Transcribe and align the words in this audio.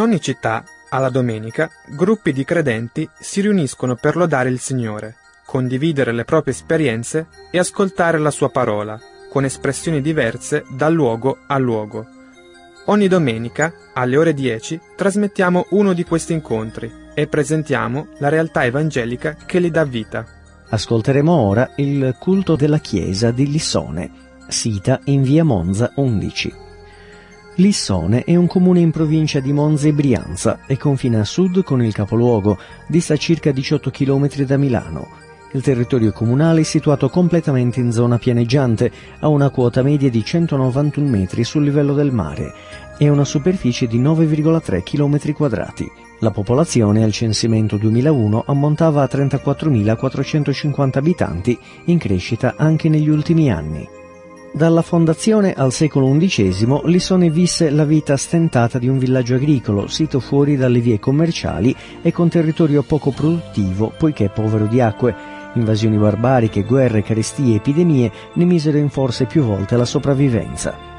In 0.00 0.06
ogni 0.06 0.20
città, 0.22 0.64
alla 0.88 1.10
domenica, 1.10 1.70
gruppi 1.88 2.32
di 2.32 2.42
credenti 2.42 3.06
si 3.18 3.42
riuniscono 3.42 3.96
per 3.96 4.16
lodare 4.16 4.48
il 4.48 4.58
Signore, 4.58 5.16
condividere 5.44 6.12
le 6.12 6.24
proprie 6.24 6.54
esperienze 6.54 7.26
e 7.50 7.58
ascoltare 7.58 8.16
la 8.16 8.30
sua 8.30 8.48
parola, 8.48 8.98
con 9.28 9.44
espressioni 9.44 10.00
diverse 10.00 10.64
da 10.70 10.88
luogo 10.88 11.40
a 11.46 11.58
luogo. 11.58 12.06
Ogni 12.86 13.08
domenica, 13.08 13.74
alle 13.92 14.16
ore 14.16 14.32
10, 14.32 14.80
trasmettiamo 14.96 15.66
uno 15.72 15.92
di 15.92 16.04
questi 16.04 16.32
incontri 16.32 16.90
e 17.12 17.26
presentiamo 17.26 18.06
la 18.20 18.30
realtà 18.30 18.64
evangelica 18.64 19.36
che 19.44 19.58
li 19.58 19.70
dà 19.70 19.84
vita. 19.84 20.24
Ascolteremo 20.70 21.30
ora 21.30 21.72
il 21.76 22.16
culto 22.18 22.56
della 22.56 22.78
chiesa 22.78 23.32
di 23.32 23.50
Lissone, 23.50 24.10
sita 24.48 24.98
in 25.04 25.20
via 25.20 25.44
Monza 25.44 25.92
11. 25.96 26.68
Lissone 27.56 28.24
è 28.24 28.36
un 28.36 28.46
comune 28.46 28.80
in 28.80 28.90
provincia 28.90 29.40
di 29.40 29.52
Monza 29.52 29.88
e 29.88 29.92
Brianza 29.92 30.60
e 30.66 30.76
confina 30.76 31.20
a 31.20 31.24
sud 31.24 31.62
con 31.62 31.82
il 31.82 31.92
capoluogo, 31.92 32.56
dista 32.86 33.16
circa 33.16 33.50
18 33.50 33.90
km 33.90 34.44
da 34.44 34.56
Milano. 34.56 35.08
Il 35.52 35.62
territorio 35.62 36.12
comunale 36.12 36.60
è 36.60 36.64
situato 36.64 37.08
completamente 37.08 37.80
in 37.80 37.90
zona 37.90 38.18
pianeggiante, 38.18 38.92
ha 39.18 39.26
una 39.26 39.50
quota 39.50 39.82
media 39.82 40.08
di 40.08 40.24
191 40.24 41.08
metri 41.08 41.42
sul 41.42 41.64
livello 41.64 41.92
del 41.92 42.12
mare 42.12 42.54
e 42.96 43.08
una 43.08 43.24
superficie 43.24 43.88
di 43.88 44.00
9,3 44.00 44.82
km 44.84 45.32
quadrati. 45.32 45.90
La 46.20 46.30
popolazione 46.30 47.02
al 47.02 47.12
censimento 47.12 47.76
2001 47.78 48.44
ammontava 48.46 49.02
a 49.02 49.08
34.450 49.10 50.98
abitanti, 50.98 51.58
in 51.86 51.98
crescita 51.98 52.54
anche 52.56 52.88
negli 52.88 53.08
ultimi 53.08 53.50
anni. 53.50 53.99
Dalla 54.52 54.82
fondazione 54.82 55.52
al 55.52 55.72
secolo 55.72 56.10
XI 56.10 56.80
Lissone 56.84 57.30
visse 57.30 57.70
la 57.70 57.84
vita 57.84 58.16
stentata 58.16 58.78
di 58.78 58.88
un 58.88 58.98
villaggio 58.98 59.36
agricolo, 59.36 59.86
sito 59.86 60.18
fuori 60.18 60.56
dalle 60.56 60.80
vie 60.80 60.98
commerciali 60.98 61.74
e 62.02 62.10
con 62.10 62.28
territorio 62.28 62.82
poco 62.82 63.12
produttivo 63.12 63.92
poiché 63.96 64.28
povero 64.28 64.66
di 64.66 64.80
acque. 64.80 65.14
Invasioni 65.54 65.96
barbariche, 65.96 66.64
guerre, 66.64 67.02
carestie, 67.02 67.56
epidemie 67.56 68.10
ne 68.34 68.44
misero 68.44 68.78
in 68.78 68.90
forse 68.90 69.26
più 69.26 69.42
volte 69.42 69.76
la 69.76 69.84
sopravvivenza. 69.84 70.89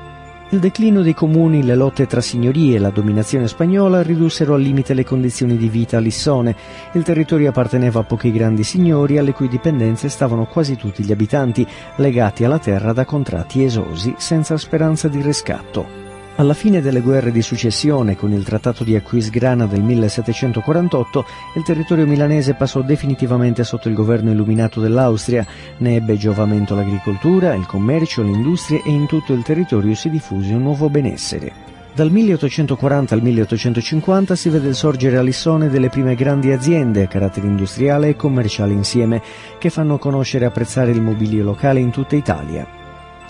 Il 0.53 0.59
declino 0.59 1.01
dei 1.01 1.13
comuni, 1.13 1.63
le 1.63 1.75
lotte 1.75 2.05
tra 2.07 2.19
signorie 2.19 2.75
e 2.75 2.79
la 2.79 2.89
dominazione 2.89 3.47
spagnola 3.47 4.01
ridussero 4.01 4.55
al 4.55 4.61
limite 4.61 4.93
le 4.93 5.05
condizioni 5.05 5.55
di 5.55 5.69
vita 5.69 5.95
a 5.95 6.01
Lissone. 6.01 6.53
Il 6.91 7.03
territorio 7.03 7.47
apparteneva 7.47 8.01
a 8.01 8.03
pochi 8.03 8.33
grandi 8.33 8.65
signori 8.65 9.17
alle 9.17 9.31
cui 9.31 9.47
dipendenze 9.47 10.09
stavano 10.09 10.45
quasi 10.45 10.75
tutti 10.75 11.05
gli 11.05 11.11
abitanti, 11.13 11.65
legati 11.95 12.43
alla 12.43 12.59
terra 12.59 12.91
da 12.91 13.05
contratti 13.05 13.63
esosi, 13.63 14.13
senza 14.17 14.57
speranza 14.57 15.07
di 15.07 15.21
riscatto. 15.21 16.00
Alla 16.37 16.53
fine 16.53 16.81
delle 16.81 17.01
guerre 17.01 17.31
di 17.31 17.41
successione, 17.41 18.15
con 18.15 18.31
il 18.31 18.43
Trattato 18.43 18.83
di 18.83 18.95
Aquisgrana 18.95 19.67
del 19.67 19.83
1748, 19.83 21.25
il 21.55 21.63
territorio 21.63 22.07
milanese 22.07 22.53
passò 22.53 22.81
definitivamente 22.81 23.63
sotto 23.63 23.89
il 23.89 23.93
governo 23.93 24.31
illuminato 24.31 24.79
dell'Austria. 24.79 25.45
Ne 25.77 25.95
ebbe 25.95 26.17
giovamento 26.17 26.73
l'agricoltura, 26.73 27.53
il 27.53 27.65
commercio, 27.65 28.23
le 28.23 28.31
industrie 28.31 28.81
e 28.83 28.89
in 28.89 29.05
tutto 29.07 29.33
il 29.33 29.43
territorio 29.43 29.93
si 29.93 30.09
diffuse 30.09 30.53
un 30.53 30.63
nuovo 30.63 30.89
benessere. 30.89 31.69
Dal 31.93 32.09
1840 32.09 33.13
al 33.13 33.21
1850 33.21 34.33
si 34.33 34.49
vede 34.49 34.73
sorgere 34.73 35.17
a 35.17 35.21
Lissone 35.21 35.69
delle 35.69 35.89
prime 35.89 36.15
grandi 36.15 36.53
aziende 36.53 37.03
a 37.03 37.07
carattere 37.07 37.47
industriale 37.47 38.07
e 38.07 38.15
commerciale 38.15 38.71
insieme, 38.71 39.21
che 39.59 39.69
fanno 39.69 39.97
conoscere 39.97 40.45
e 40.45 40.47
apprezzare 40.47 40.91
il 40.91 41.01
mobilio 41.01 41.43
locale 41.43 41.81
in 41.81 41.91
tutta 41.91 42.15
Italia. 42.15 42.80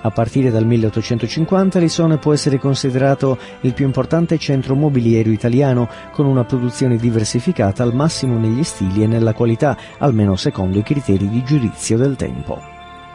A 0.04 0.10
partire 0.10 0.50
dal 0.50 0.66
1850 0.66 1.78
Lissone 1.78 2.18
può 2.18 2.34
essere 2.34 2.58
considerato 2.58 3.38
il 3.62 3.74
più 3.74 3.86
importante 3.86 4.40
centro 4.40 4.76
mobiliero 4.76 5.30
italiano, 5.30 5.88
con 6.12 6.26
una 6.26 6.44
produzione 6.44 6.98
diversificata 6.98 7.84
al 7.84 7.94
massimo 7.94 8.40
negli 8.40 8.64
stili 8.64 9.04
e 9.04 9.08
nella 9.08 9.34
qualità, 9.34 9.78
almeno 10.00 10.36
secondo 10.36 10.80
i 10.80 10.84
criteri 10.84 11.30
di 11.30 11.44
giudizio 11.44 11.98
del 11.98 12.16
tempo. 12.16 12.60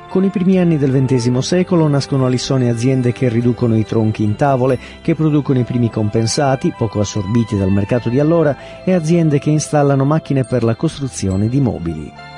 Con 0.08 0.22
i 0.22 0.30
primi 0.30 0.58
anni 0.58 0.78
del 0.78 0.92
XX 0.92 1.36
secolo 1.38 1.88
nascono 1.88 2.26
a 2.26 2.28
Lissone 2.28 2.70
aziende 2.70 3.10
che 3.10 3.28
riducono 3.28 3.76
i 3.76 3.84
tronchi 3.84 4.22
in 4.22 4.36
tavole, 4.36 4.78
che 5.02 5.16
producono 5.16 5.58
i 5.58 5.64
primi 5.64 5.90
compensati, 5.90 6.72
poco 6.76 7.00
assorbiti 7.00 7.58
dal 7.58 7.72
mercato 7.72 8.08
di 8.08 8.20
allora, 8.20 8.84
e 8.84 8.92
aziende 8.92 9.40
che 9.40 9.50
installano 9.50 10.04
macchine 10.04 10.44
per 10.44 10.62
la 10.62 10.76
costruzione 10.76 11.48
di 11.48 11.60
mobili. 11.60 12.35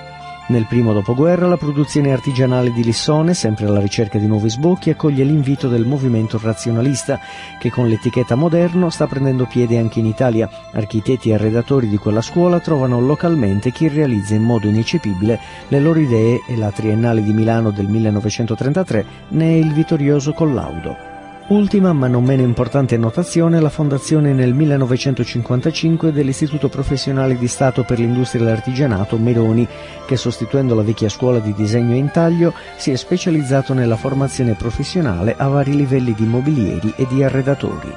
Nel 0.49 0.65
primo 0.65 0.95
dopoguerra 0.95 1.47
la 1.47 1.59
produzione 1.59 2.11
artigianale 2.11 2.73
di 2.73 2.83
Lissone, 2.83 3.35
sempre 3.35 3.67
alla 3.67 3.81
ricerca 3.81 4.17
di 4.19 4.27
nuovi 4.27 4.49
sbocchi, 4.49 4.89
accoglie 4.89 5.23
l'invito 5.23 5.69
del 5.69 5.85
movimento 5.85 6.41
razionalista 6.43 7.21
che 7.59 7.71
con 7.71 7.87
l'etichetta 7.87 8.35
moderno 8.35 8.89
sta 8.89 9.07
prendendo 9.07 9.45
piede 9.45 9.77
anche 9.77 9.99
in 9.99 10.07
Italia. 10.07 10.49
Architetti 10.73 11.29
e 11.29 11.35
arredatori 11.35 11.87
di 11.87 11.99
quella 11.99 12.23
scuola 12.23 12.61
trovano 12.61 12.99
localmente 12.99 13.73
chi 13.73 13.89
realizza 13.89 14.37
in 14.37 14.43
modo 14.43 14.69
ineccepibile 14.69 15.39
le 15.69 15.81
loro 15.81 15.99
idee 15.99 16.41
e 16.49 16.57
la 16.57 16.71
Triennale 16.71 17.23
di 17.23 17.35
Milano 17.35 17.71
del 17.71 17.87
1933 17.87 19.05
ne 19.29 19.45
è 19.45 19.55
il 19.55 19.71
vittorioso 19.75 20.33
collaudo. 20.33 21.08
Ultima 21.49 21.95
ma 21.95 22.09
non 22.09 22.25
meno 22.25 22.43
importante 22.43 22.95
annotazione 22.95 23.59
la 23.59 23.71
fondazione 23.71 24.35
nel 24.35 24.53
1955 24.53 26.13
dell'Istituto 26.13 26.69
Professionale 26.69 27.39
di 27.39 27.49
Stato 27.49 27.85
per 27.85 27.99
l'Industria 27.99 28.43
e 28.43 28.45
l'Artigianato 28.45 29.17
Meroni, 29.17 29.67
che 30.07 30.19
sostituendo 30.19 30.75
la 30.75 30.83
vecchia 30.83 31.09
scuola 31.09 31.39
di 31.39 31.55
disegno 31.55 31.95
e 31.95 31.97
intaglio 31.97 32.53
si 32.77 32.91
è 32.91 32.97
specializzato 32.97 33.73
nella 33.73 33.97
formazione 33.97 34.53
professionale 34.57 35.35
a 35.39 35.49
vari 35.49 35.75
livelli 35.75 36.13
di 36.13 36.27
mobilieri 36.27 36.93
e 36.97 37.07
di 37.07 37.23
arredatori. 37.23 37.95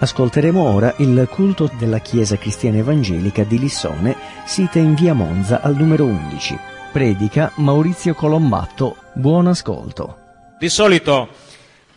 Ascolteremo 0.00 0.60
ora 0.60 0.92
il 0.96 1.28
culto 1.30 1.70
della 1.78 1.98
Chiesa 1.98 2.36
Cristiana 2.36 2.78
Evangelica 2.78 3.44
di 3.44 3.60
Lissone, 3.60 4.16
sita 4.44 4.80
in 4.80 4.94
via 4.94 5.14
Monza 5.14 5.60
al 5.60 5.76
numero 5.76 6.04
11. 6.04 6.58
Predica 6.90 7.52
Maurizio 7.56 8.14
Colombatto. 8.14 8.96
Buon 9.12 9.46
ascolto. 9.46 10.16
Di 10.58 10.68
solito 10.68 11.46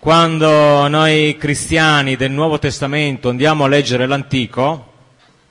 quando 0.02 0.88
noi 0.88 1.38
cristiani 1.38 2.16
del 2.16 2.32
Nuovo 2.32 2.58
Testamento 2.58 3.30
andiamo 3.30 3.66
a 3.66 3.68
leggere 3.68 4.08
l'Antico 4.08 4.94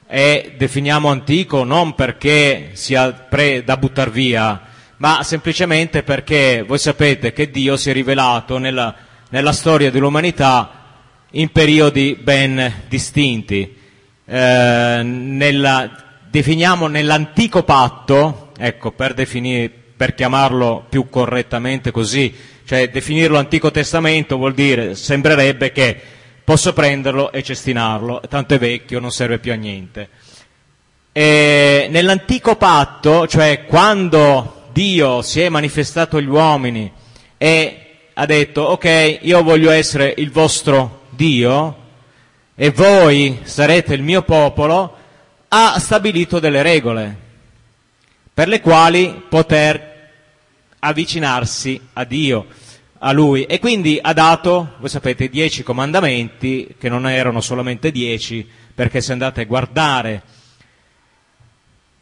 e 0.09 0.55
definiamo 0.59 1.09
antico 1.09 1.63
non 1.63 1.95
perché 1.95 2.71
sia 2.73 3.13
pre 3.13 3.63
da 3.63 3.77
buttare 3.77 4.11
via, 4.11 4.61
ma 4.97 5.23
semplicemente 5.23 6.03
perché 6.03 6.65
voi 6.67 6.79
sapete 6.79 7.33
che 7.33 7.53
Dio 7.53 7.77
si 7.77 7.91
è 7.91 7.93
rivelato 7.93 8.59
nella, 8.59 8.93
nella 9.29 9.53
storia 9.53 9.89
dell'umanità 9.93 10.73
in 11.31 11.51
periodi 11.53 12.19
ben 12.21 12.83
distinti. 12.89 13.77
Eh, 14.25 15.01
nella, 15.05 15.93
definiamo 16.29 16.89
nell'antico 16.89 17.63
patto, 17.63 18.51
ecco, 18.59 18.91
per, 18.91 19.15
definire, 19.15 19.71
per 19.97 20.17
chiamarlo 20.17 20.87
più 20.89 21.09
correttamente 21.09 21.93
così, 21.93 22.35
cioè 22.71 22.89
definirlo 22.89 23.37
Antico 23.37 23.73
Testamento 23.73 24.37
vuol 24.37 24.55
dire, 24.55 24.95
sembrerebbe 24.95 25.73
che 25.73 26.01
posso 26.45 26.73
prenderlo 26.73 27.33
e 27.33 27.43
cestinarlo, 27.43 28.23
tanto 28.29 28.55
è 28.55 28.61
vecchio, 28.61 29.01
non 29.01 29.11
serve 29.11 29.41
più 29.41 29.51
a 29.51 29.57
niente. 29.57 30.09
E 31.11 31.89
nell'antico 31.91 32.55
patto, 32.55 33.27
cioè 33.27 33.65
quando 33.65 34.69
Dio 34.71 35.21
si 35.21 35.41
è 35.41 35.49
manifestato 35.49 36.19
agli 36.19 36.29
uomini 36.29 36.93
e 37.37 37.87
ha 38.15 38.25
detto 38.25 38.63
ok, 38.63 39.19
io 39.23 39.43
voglio 39.43 39.73
essere 39.73 40.15
il 40.19 40.31
vostro 40.31 41.07
Dio 41.11 41.77
e 42.55 42.71
voi 42.71 43.41
sarete 43.43 43.95
il 43.95 44.03
mio 44.03 44.23
popolo, 44.23 44.97
ha 45.49 45.77
stabilito 45.81 46.39
delle 46.39 46.63
regole 46.63 47.17
per 48.33 48.47
le 48.47 48.61
quali 48.61 49.25
poter 49.29 49.89
avvicinarsi 50.79 51.81
a 51.95 52.05
Dio 52.05 52.47
a 53.01 53.13
lui. 53.13 53.45
E 53.45 53.59
quindi 53.59 53.99
ha 54.01 54.13
dato, 54.13 54.75
voi 54.79 54.89
sapete, 54.89 55.29
dieci 55.29 55.63
comandamenti 55.63 56.75
che 56.79 56.89
non 56.89 57.09
erano 57.09 57.41
solamente 57.41 57.91
dieci, 57.91 58.49
perché 58.75 59.01
se 59.01 59.13
andate 59.13 59.43
a 59.43 59.45
guardare 59.45 60.23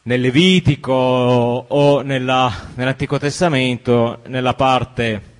nel 0.02 0.20
Levitico 0.20 0.92
o 0.92 2.00
nella, 2.00 2.70
nell'Antico 2.74 3.18
Testamento, 3.18 4.20
nella 4.26 4.54
parte 4.54 5.36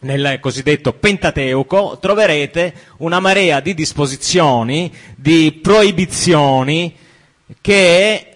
nel 0.00 0.38
cosiddetto 0.40 0.92
Pentateuco, 0.92 1.98
troverete 2.00 2.74
una 2.98 3.20
marea 3.20 3.60
di 3.60 3.72
disposizioni, 3.72 4.92
di 5.16 5.52
proibizioni 5.62 6.94
che 7.60 8.26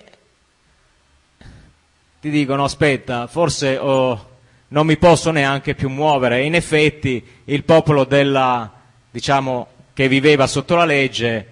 ti 2.21 2.31
dicono 2.31 2.65
aspetta, 2.65 3.27
forse 3.27 3.77
oh, 3.77 4.36
non 4.77 4.85
mi 4.85 4.99
posso 4.99 5.31
neanche 5.31 5.75
più 5.75 5.89
muovere. 5.89 6.45
In 6.45 6.55
effetti 6.55 7.25
il 7.45 7.65
popolo 7.65 8.05
della, 8.05 8.71
diciamo, 9.11 9.69
che 9.95 10.07
viveva 10.07 10.47
sotto 10.47 10.75
la 10.75 10.85
legge 10.85 11.47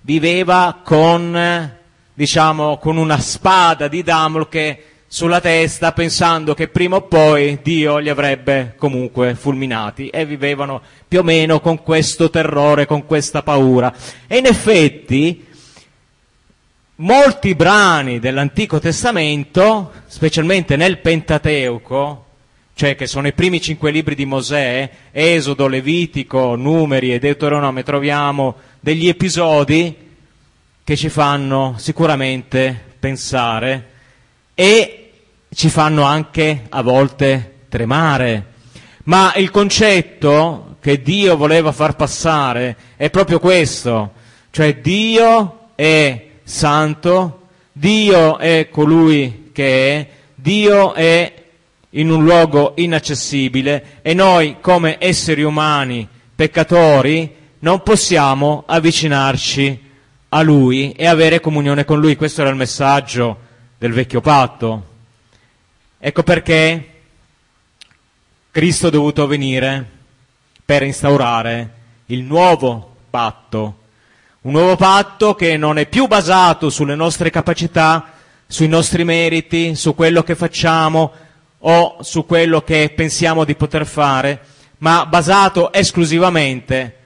viveva 0.00 0.80
con, 0.82 1.76
diciamo, 2.12 2.78
con 2.78 2.96
una 2.96 3.20
spada 3.20 3.86
di 3.86 4.02
Damocle 4.02 4.82
sulla 5.06 5.40
testa 5.40 5.92
pensando 5.92 6.54
che 6.54 6.66
prima 6.66 6.96
o 6.96 7.02
poi 7.02 7.60
Dio 7.62 7.98
li 7.98 8.08
avrebbe 8.08 8.74
comunque 8.76 9.36
fulminati 9.36 10.08
e 10.08 10.26
vivevano 10.26 10.82
più 11.06 11.20
o 11.20 11.22
meno 11.22 11.60
con 11.60 11.80
questo 11.84 12.30
terrore, 12.30 12.84
con 12.84 13.06
questa 13.06 13.44
paura. 13.44 13.94
E 14.26 14.38
in 14.38 14.46
effetti 14.46 15.46
molti 16.96 17.54
brani 17.54 18.18
dell'Antico 18.18 18.80
Testamento, 18.80 19.92
specialmente 20.08 20.74
nel 20.74 20.98
Pentateuco, 20.98 22.24
cioè 22.80 22.96
che 22.96 23.06
sono 23.06 23.26
i 23.26 23.34
primi 23.34 23.60
cinque 23.60 23.90
libri 23.90 24.14
di 24.14 24.24
Mosè, 24.24 24.88
Esodo, 25.12 25.66
Levitico, 25.66 26.54
Numeri 26.54 27.12
e 27.12 27.18
Deuteronomio, 27.18 27.82
troviamo 27.82 28.54
degli 28.80 29.06
episodi 29.06 29.94
che 30.82 30.96
ci 30.96 31.10
fanno 31.10 31.74
sicuramente 31.76 32.94
pensare 32.98 33.88
e 34.54 35.10
ci 35.54 35.68
fanno 35.68 36.04
anche 36.04 36.68
a 36.70 36.80
volte 36.80 37.64
tremare. 37.68 38.46
Ma 39.04 39.34
il 39.34 39.50
concetto 39.50 40.76
che 40.80 41.02
Dio 41.02 41.36
voleva 41.36 41.72
far 41.72 41.96
passare 41.96 42.76
è 42.96 43.10
proprio 43.10 43.40
questo, 43.40 44.12
cioè 44.50 44.78
Dio 44.78 45.72
è 45.74 46.28
santo, 46.44 47.48
Dio 47.72 48.38
è 48.38 48.68
colui 48.70 49.50
che 49.52 49.98
è, 49.98 50.08
Dio 50.34 50.94
è 50.94 51.34
in 51.90 52.10
un 52.10 52.22
luogo 52.22 52.74
inaccessibile 52.76 53.98
e 54.02 54.14
noi 54.14 54.58
come 54.60 54.96
esseri 55.00 55.42
umani 55.42 56.06
peccatori 56.34 57.36
non 57.60 57.82
possiamo 57.82 58.64
avvicinarci 58.66 59.88
a 60.30 60.42
Lui 60.42 60.92
e 60.92 61.06
avere 61.06 61.40
comunione 61.40 61.84
con 61.84 62.00
Lui. 62.00 62.16
Questo 62.16 62.42
era 62.42 62.50
il 62.50 62.56
messaggio 62.56 63.38
del 63.78 63.92
vecchio 63.92 64.20
patto. 64.20 64.86
Ecco 65.98 66.22
perché 66.22 66.90
Cristo 68.50 68.88
è 68.88 68.90
dovuto 68.90 69.26
venire 69.26 69.98
per 70.64 70.82
instaurare 70.82 71.74
il 72.06 72.22
nuovo 72.22 72.96
patto, 73.10 73.78
un 74.42 74.52
nuovo 74.52 74.76
patto 74.76 75.34
che 75.34 75.56
non 75.56 75.78
è 75.78 75.86
più 75.86 76.06
basato 76.06 76.70
sulle 76.70 76.94
nostre 76.94 77.30
capacità, 77.30 78.12
sui 78.46 78.68
nostri 78.68 79.04
meriti, 79.04 79.74
su 79.74 79.94
quello 79.94 80.22
che 80.22 80.34
facciamo 80.34 81.12
o 81.60 81.98
su 82.00 82.24
quello 82.24 82.62
che 82.62 82.92
pensiamo 82.94 83.44
di 83.44 83.54
poter 83.54 83.86
fare, 83.86 84.40
ma 84.78 85.04
basato 85.06 85.72
esclusivamente 85.72 86.96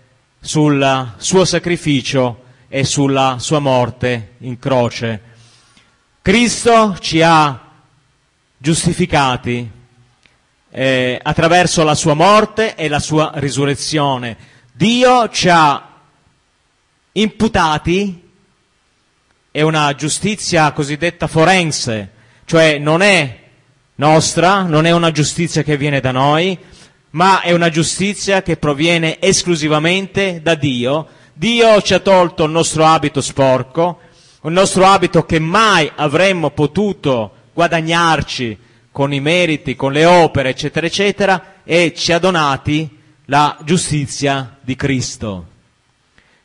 sul 0.41 1.15
suo 1.17 1.45
sacrificio 1.45 2.43
e 2.69 2.85
sulla 2.85 3.37
sua 3.39 3.59
morte 3.59 4.35
in 4.39 4.59
croce. 4.59 5.33
Cristo 6.21 6.97
ci 7.01 7.21
ha 7.23 7.61
giustificati 8.57 9.71
eh, 10.71 11.21
attraverso 11.23 11.83
la 11.85 11.95
sua 11.95 12.15
morte 12.15 12.75
e 12.75 12.89
la 12.89 13.01
sua 13.01 13.33
risurrezione. 13.37 14.37
Dio 14.73 15.29
ci 15.29 15.49
ha 15.49 15.89
imputati, 17.13 18.31
è 19.51 19.63
una 19.63 19.95
giustizia 19.95 20.73
cosiddetta 20.73 21.27
forense, 21.27 22.11
cioè 22.45 22.79
non 22.79 23.03
è 23.03 23.44
nostra, 23.97 24.63
non 24.63 24.87
è 24.87 24.91
una 24.91 25.11
giustizia 25.11 25.63
che 25.63 25.77
viene 25.77 26.01
da 26.01 26.11
noi, 26.11 26.59
ma 27.11 27.41
è 27.41 27.53
una 27.53 27.69
giustizia 27.69 28.43
che 28.43 28.57
proviene 28.57 29.21
esclusivamente 29.21 30.41
da 30.43 30.55
Dio. 30.55 31.07
Dio 31.33 31.81
ci 31.83 31.95
ha 31.95 32.01
tolto 32.01 32.45
il 32.45 32.51
nostro 32.51 32.85
abito 32.85 33.21
sporco, 33.21 34.01
un 34.43 34.53
nostro 34.53 34.85
abito 34.87 35.25
che 35.25 35.39
mai 35.39 35.91
avremmo 35.95 36.51
potuto 36.51 37.33
guadagnarci 37.53 38.59
con 38.91 39.13
i 39.13 39.21
meriti, 39.21 39.75
con 39.75 39.93
le 39.93 40.05
opere, 40.05 40.51
eccetera, 40.51 40.87
eccetera, 40.87 41.55
e 41.65 41.93
ci 41.97 42.13
ha 42.13 42.19
donati 42.19 42.99
la 43.27 43.59
giustizia 43.65 44.57
di 44.61 44.77
Cristo. 44.77 45.47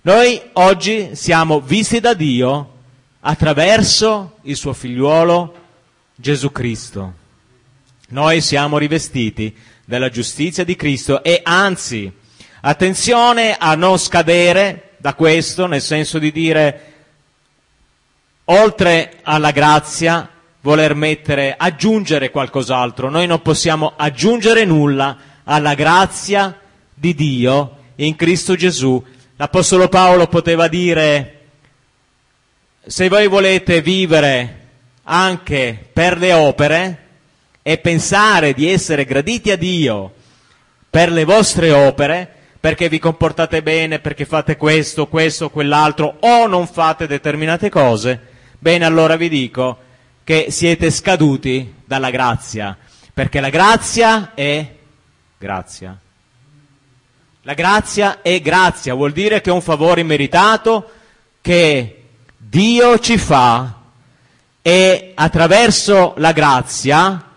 Noi 0.02 0.42
oggi 0.54 1.10
siamo 1.14 1.60
visti 1.60 2.00
da 2.00 2.14
Dio 2.14 2.74
attraverso 3.22 4.38
il 4.44 4.56
suo 4.56 4.74
figliuolo 4.74 5.54
Gesù 6.16 6.52
Cristo. 6.52 7.19
Noi 8.12 8.42
siamo 8.42 8.80
rivestiti 8.80 9.56
della 9.86 10.10
giustizia 10.10 10.64
di 10.64 10.76
Cristo 10.76 11.22
e 11.22 11.42
anzi, 11.44 12.12
attenzione 12.62 13.56
a 13.56 13.76
non 13.76 14.00
scadere 14.00 14.94
da 14.98 15.14
questo, 15.14 15.68
nel 15.68 15.82
senso 15.82 16.18
di 16.18 16.32
dire, 16.32 16.94
oltre 18.46 19.20
alla 19.22 19.52
grazia, 19.52 20.28
voler 20.62 20.96
mettere, 20.96 21.54
aggiungere 21.56 22.32
qualcos'altro. 22.32 23.12
Noi 23.12 23.28
non 23.28 23.44
possiamo 23.44 23.94
aggiungere 23.96 24.66
nulla 24.66 25.16
alla 25.44 25.76
grazia 25.76 26.60
di 26.92 27.14
Dio 27.14 27.78
in 27.98 28.16
Cristo 28.16 28.56
Gesù. 28.56 29.06
L'Apostolo 29.36 29.88
Paolo 29.88 30.26
poteva 30.26 30.68
dire, 30.68 31.42
se 32.88 33.08
voi 33.08 33.28
volete 33.28 33.84
vivere 33.84 34.68
anche 35.04 35.90
per 35.94 36.18
le 36.18 36.34
opere 36.34 37.04
e 37.62 37.78
pensare 37.78 38.54
di 38.54 38.70
essere 38.70 39.06
graditi 39.06 39.52
a 39.52 39.58
Dio 39.58 40.14
per 40.90 41.12
le 41.12 41.24
vostre 41.24 41.72
opere, 41.72 42.28
perché 42.60 42.90
vi 42.90 43.00
comportate 43.00 43.62
bene, 43.62 44.00
perché 44.00 44.26
fate 44.26 44.58
questo, 44.58 45.08
questo, 45.08 45.50
quell'altro, 45.50 46.18
o 46.22 46.48
non 46.48 46.68
fate 46.68 47.08
determinate 47.08 47.70
cose, 47.70 48.20
bene 48.58 48.86
allora 48.86 49.16
vi 49.16 49.30
dico, 49.30 49.78
che 50.24 50.48
siete 50.50 50.92
scaduti 50.92 51.76
dalla 51.86 52.10
grazia, 52.10 52.76
perché 53.14 53.40
la 53.40 53.50
grazia 53.50 54.34
è 54.34 54.76
grazia. 55.38 55.98
La 57.44 57.54
grazia 57.54 58.22
è 58.22 58.42
grazia, 58.42 58.94
vuol 58.94 59.12
dire 59.12 59.42
che 59.42 59.50
è 59.50 59.54
un 59.54 59.62
favore 59.62 60.02
immeritato 60.02 60.92
che 61.42 62.04
Dio 62.38 63.00
ci 63.00 63.18
fa 63.18 63.76
e 64.62 65.12
attraverso 65.16 66.14
la 66.18 66.32
grazia 66.32 67.29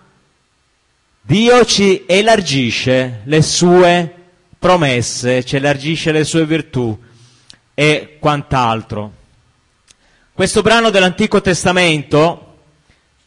Dio 1.25 1.64
ci 1.64 2.02
elargisce 2.05 3.21
le 3.25 3.43
sue 3.43 4.12
promesse, 4.59 5.45
ci 5.45 5.55
elargisce 5.55 6.11
le 6.11 6.25
sue 6.25 6.45
virtù 6.45 6.99
e 7.75 8.17
quant'altro. 8.19 9.12
Questo 10.33 10.62
brano 10.62 10.91
dell'Antico 10.91 11.41
Testamento 11.41 12.57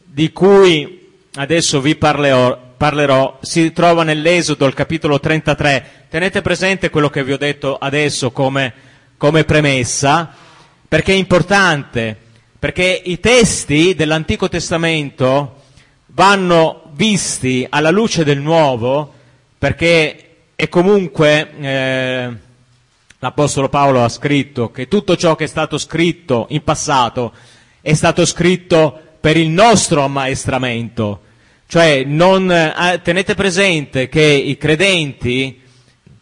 di 0.04 0.30
cui 0.30 1.08
adesso 1.36 1.80
vi 1.80 1.96
parlerò, 1.96 2.74
parlerò 2.76 3.38
si 3.40 3.72
trova 3.72 4.02
nell'Esodo, 4.02 4.66
il 4.66 4.74
capitolo 4.74 5.18
33. 5.18 6.06
Tenete 6.10 6.42
presente 6.42 6.90
quello 6.90 7.08
che 7.08 7.24
vi 7.24 7.32
ho 7.32 7.38
detto 7.38 7.76
adesso 7.76 8.30
come, 8.30 8.74
come 9.16 9.44
premessa, 9.44 10.34
perché 10.86 11.12
è 11.12 11.16
importante, 11.16 12.14
perché 12.58 13.00
i 13.04 13.18
testi 13.20 13.94
dell'Antico 13.94 14.50
Testamento 14.50 15.62
vanno 16.08 16.85
visti 16.96 17.66
alla 17.68 17.90
luce 17.90 18.24
del 18.24 18.40
Nuovo, 18.40 19.12
perché 19.58 20.22
è 20.56 20.68
comunque 20.68 21.50
eh, 21.60 22.34
l'Apostolo 23.18 23.68
Paolo 23.68 24.02
ha 24.02 24.08
scritto 24.08 24.70
che 24.70 24.88
tutto 24.88 25.16
ciò 25.16 25.36
che 25.36 25.44
è 25.44 25.48
stato 25.48 25.76
scritto 25.78 26.46
in 26.50 26.64
passato 26.64 27.32
è 27.82 27.94
stato 27.94 28.24
scritto 28.24 29.00
per 29.20 29.36
il 29.36 29.48
nostro 29.48 30.02
ammaestramento. 30.02 31.20
Cioè, 31.68 32.04
non, 32.04 32.50
eh, 32.50 33.00
tenete 33.02 33.34
presente 33.34 34.08
che 34.08 34.22
i 34.22 34.56
credenti, 34.56 35.60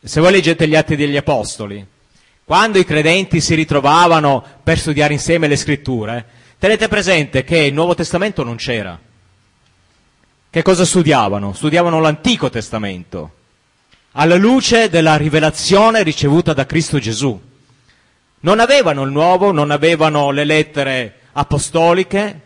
se 0.03 0.21
voi 0.21 0.33
leggete 0.33 0.67
gli 0.67 0.75
atti 0.75 0.97
degli 0.97 1.17
apostoli, 1.17 1.87
quando 2.45 2.79
i 2.79 2.85
credenti 2.85 3.41
si 3.41 3.55
ritrovavano 3.55 4.45
per 4.63 4.79
studiare 4.79 5.15
insieme 5.15 5.49
le 5.49 5.57
scritture, 5.57 6.25
tenete 6.59 6.89
presente 6.89 7.45
che 7.45 7.59
il 7.59 7.73
Nuovo 7.73 7.95
Testamento 7.95 8.43
non 8.43 8.57
c'era. 8.57 8.99
Che 10.55 10.63
cosa 10.63 10.85
studiavano? 10.85 11.53
Studiavano 11.53 11.99
l'Antico 11.99 12.49
Testamento, 12.49 13.33
alla 14.13 14.37
luce 14.37 14.89
della 14.89 15.17
rivelazione 15.17 16.05
ricevuta 16.05 16.53
da 16.53 16.65
Cristo 16.65 17.01
Gesù. 17.01 17.37
Non 18.39 18.61
avevano 18.61 19.03
il 19.03 19.11
Nuovo, 19.11 19.51
non 19.51 19.73
avevano 19.73 20.31
le 20.31 20.45
lettere 20.45 21.19
apostoliche, 21.33 22.41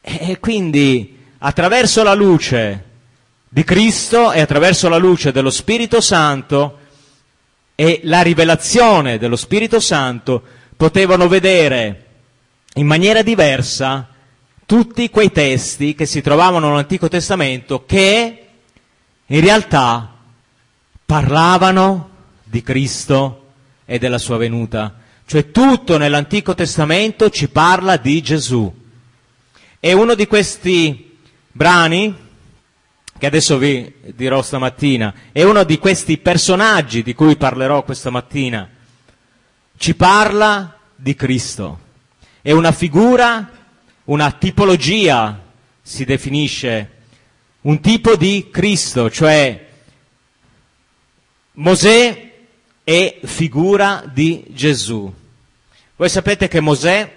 e 0.00 0.38
quindi 0.38 1.18
attraverso 1.38 2.04
la 2.04 2.14
luce 2.14 2.84
di 3.48 3.64
Cristo 3.64 4.30
e 4.30 4.40
attraverso 4.40 4.88
la 4.88 4.98
luce 4.98 5.32
dello 5.32 5.50
Spirito 5.50 6.00
Santo 6.00 6.78
e 7.74 7.98
la 8.04 8.22
rivelazione 8.22 9.18
dello 9.18 9.34
Spirito 9.34 9.80
Santo 9.80 10.40
potevano 10.76 11.26
vedere 11.26 12.04
in 12.74 12.86
maniera 12.86 13.22
diversa 13.22 14.10
tutti 14.68 15.08
quei 15.08 15.32
testi 15.32 15.94
che 15.94 16.04
si 16.04 16.20
trovavano 16.20 16.68
nell'Antico 16.68 17.08
Testamento 17.08 17.86
che 17.86 18.48
in 19.24 19.40
realtà 19.40 20.14
parlavano 21.06 22.10
di 22.44 22.62
Cristo 22.62 23.46
e 23.86 23.98
della 23.98 24.18
sua 24.18 24.36
venuta. 24.36 24.96
Cioè 25.24 25.50
tutto 25.52 25.96
nell'Antico 25.96 26.54
Testamento 26.54 27.30
ci 27.30 27.48
parla 27.48 27.96
di 27.96 28.20
Gesù. 28.20 28.70
E 29.80 29.92
uno 29.94 30.14
di 30.14 30.26
questi 30.26 31.16
brani 31.50 32.14
che 33.16 33.26
adesso 33.26 33.56
vi 33.56 33.90
dirò 34.14 34.42
stamattina, 34.42 35.14
è 35.32 35.44
uno 35.44 35.64
di 35.64 35.78
questi 35.78 36.18
personaggi 36.18 37.02
di 37.02 37.14
cui 37.14 37.36
parlerò 37.36 37.84
questa 37.84 38.10
mattina. 38.10 38.68
Ci 39.78 39.94
parla 39.94 40.78
di 40.94 41.14
Cristo. 41.14 41.78
È 42.42 42.52
una 42.52 42.72
figura, 42.72 43.57
una 44.08 44.32
tipologia, 44.32 45.38
si 45.82 46.04
definisce, 46.04 46.96
un 47.62 47.80
tipo 47.80 48.16
di 48.16 48.48
Cristo, 48.50 49.10
cioè 49.10 49.66
Mosè 51.52 52.32
è 52.84 53.18
figura 53.24 54.04
di 54.10 54.44
Gesù. 54.48 55.12
Voi 55.96 56.08
sapete 56.08 56.48
che 56.48 56.60
Mosè 56.60 57.16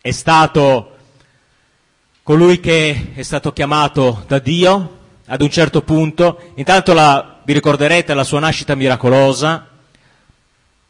è 0.00 0.10
stato 0.10 0.96
colui 2.22 2.60
che 2.60 3.12
è 3.14 3.22
stato 3.22 3.52
chiamato 3.52 4.22
da 4.28 4.38
Dio 4.38 4.98
ad 5.26 5.42
un 5.42 5.50
certo 5.50 5.82
punto, 5.82 6.52
intanto 6.54 6.92
la, 6.92 7.40
vi 7.44 7.52
ricorderete 7.52 8.14
la 8.14 8.24
sua 8.24 8.38
nascita 8.38 8.76
miracolosa, 8.76 9.70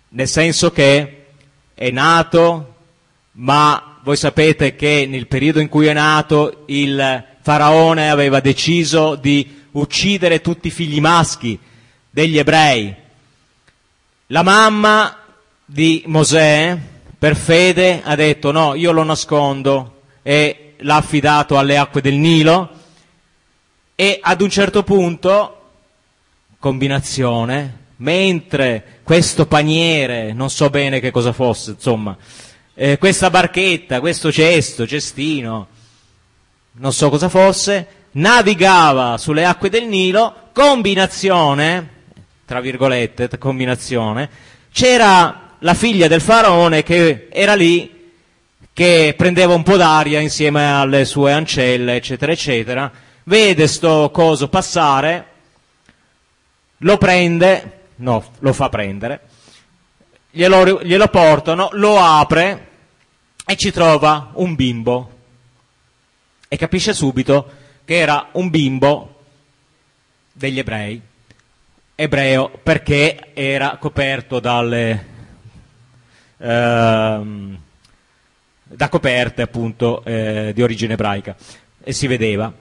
nel 0.08 0.28
senso 0.28 0.70
che 0.72 1.26
è 1.72 1.90
nato, 1.90 2.74
ma 3.32 3.93
voi 4.04 4.16
sapete 4.18 4.76
che 4.76 5.06
nel 5.08 5.26
periodo 5.26 5.60
in 5.60 5.70
cui 5.70 5.86
è 5.86 5.94
nato 5.94 6.64
il 6.66 7.24
faraone 7.40 8.10
aveva 8.10 8.40
deciso 8.40 9.14
di 9.14 9.62
uccidere 9.72 10.42
tutti 10.42 10.68
i 10.68 10.70
figli 10.70 11.00
maschi 11.00 11.58
degli 12.10 12.36
ebrei. 12.36 12.94
La 14.26 14.42
mamma 14.42 15.20
di 15.64 16.02
Mosè, 16.04 16.76
per 17.18 17.34
fede, 17.34 18.02
ha 18.04 18.14
detto 18.14 18.50
no, 18.50 18.74
io 18.74 18.92
lo 18.92 19.04
nascondo 19.04 20.02
e 20.22 20.74
l'ha 20.80 20.96
affidato 20.96 21.56
alle 21.56 21.78
acque 21.78 22.02
del 22.02 22.16
Nilo 22.16 22.70
e 23.94 24.18
ad 24.20 24.42
un 24.42 24.50
certo 24.50 24.82
punto, 24.82 25.70
combinazione, 26.58 27.78
mentre 27.96 29.00
questo 29.02 29.46
paniere, 29.46 30.34
non 30.34 30.50
so 30.50 30.68
bene 30.68 31.00
che 31.00 31.10
cosa 31.10 31.32
fosse, 31.32 31.70
insomma, 31.70 32.14
eh, 32.74 32.98
questa 32.98 33.30
barchetta, 33.30 34.00
questo 34.00 34.32
cesto, 34.32 34.86
cestino, 34.86 35.68
non 36.72 36.92
so 36.92 37.08
cosa 37.08 37.28
fosse, 37.28 37.86
navigava 38.12 39.16
sulle 39.16 39.44
acque 39.44 39.70
del 39.70 39.86
Nilo, 39.86 40.34
combinazione, 40.52 41.88
tra 42.44 42.60
virgolette, 42.60 43.38
combinazione, 43.38 44.28
c'era 44.72 45.56
la 45.60 45.74
figlia 45.74 46.08
del 46.08 46.20
faraone 46.20 46.82
che 46.82 47.28
era 47.30 47.54
lì 47.54 47.92
che 48.72 49.14
prendeva 49.16 49.54
un 49.54 49.62
po' 49.62 49.76
d'aria 49.76 50.18
insieme 50.18 50.72
alle 50.72 51.04
sue 51.04 51.32
ancelle, 51.32 51.94
eccetera, 51.94 52.32
eccetera, 52.32 52.90
vede 53.24 53.68
sto 53.68 54.10
coso 54.12 54.48
passare, 54.48 55.26
lo 56.78 56.98
prende, 56.98 57.80
no, 57.96 58.24
lo 58.40 58.52
fa 58.52 58.68
prendere, 58.68 59.20
glielo, 60.34 60.82
glielo 60.82 61.08
portano, 61.08 61.68
lo 61.72 61.98
apre 61.98 62.68
e 63.46 63.56
ci 63.56 63.70
trova 63.70 64.32
un 64.34 64.54
bimbo. 64.54 65.10
E 66.48 66.56
capisce 66.56 66.92
subito 66.92 67.50
che 67.84 67.96
era 67.96 68.28
un 68.32 68.50
bimbo 68.50 69.22
degli 70.32 70.58
ebrei, 70.58 71.00
ebreo 71.94 72.50
perché 72.62 73.30
era 73.32 73.76
coperto 73.78 74.40
dalle... 74.40 75.12
Ehm, 76.38 77.58
da 78.66 78.88
coperte 78.88 79.42
appunto 79.42 80.02
eh, 80.04 80.50
di 80.52 80.62
origine 80.62 80.94
ebraica. 80.94 81.36
E 81.82 81.92
si 81.92 82.06
vedeva. 82.08 82.52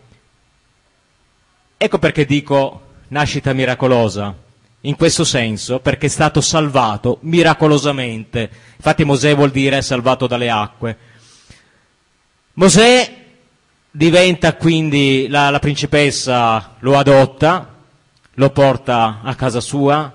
Ecco 1.76 1.98
perché 1.98 2.26
dico 2.26 2.82
nascita 3.08 3.54
miracolosa, 3.54 4.36
in 4.86 4.96
questo 4.96 5.24
senso, 5.24 5.80
perché 5.80 6.08
è 6.08 6.10
stato 6.10 6.42
salvato 6.42 7.18
miracolosamente. 7.22 8.50
Infatti 8.76 9.04
Mosè 9.04 9.36
vuol 9.36 9.52
dire 9.52 9.82
salvato 9.82 10.28
dalle 10.28 10.50
acque. 10.50 10.98
Mosè 12.54 13.22
diventa 13.92 14.56
quindi, 14.56 15.28
la, 15.28 15.50
la 15.50 15.60
principessa 15.60 16.76
lo 16.80 16.98
adotta, 16.98 17.76
lo 18.36 18.50
porta 18.50 19.22
a 19.24 19.36
casa 19.36 19.60
sua 19.60 20.12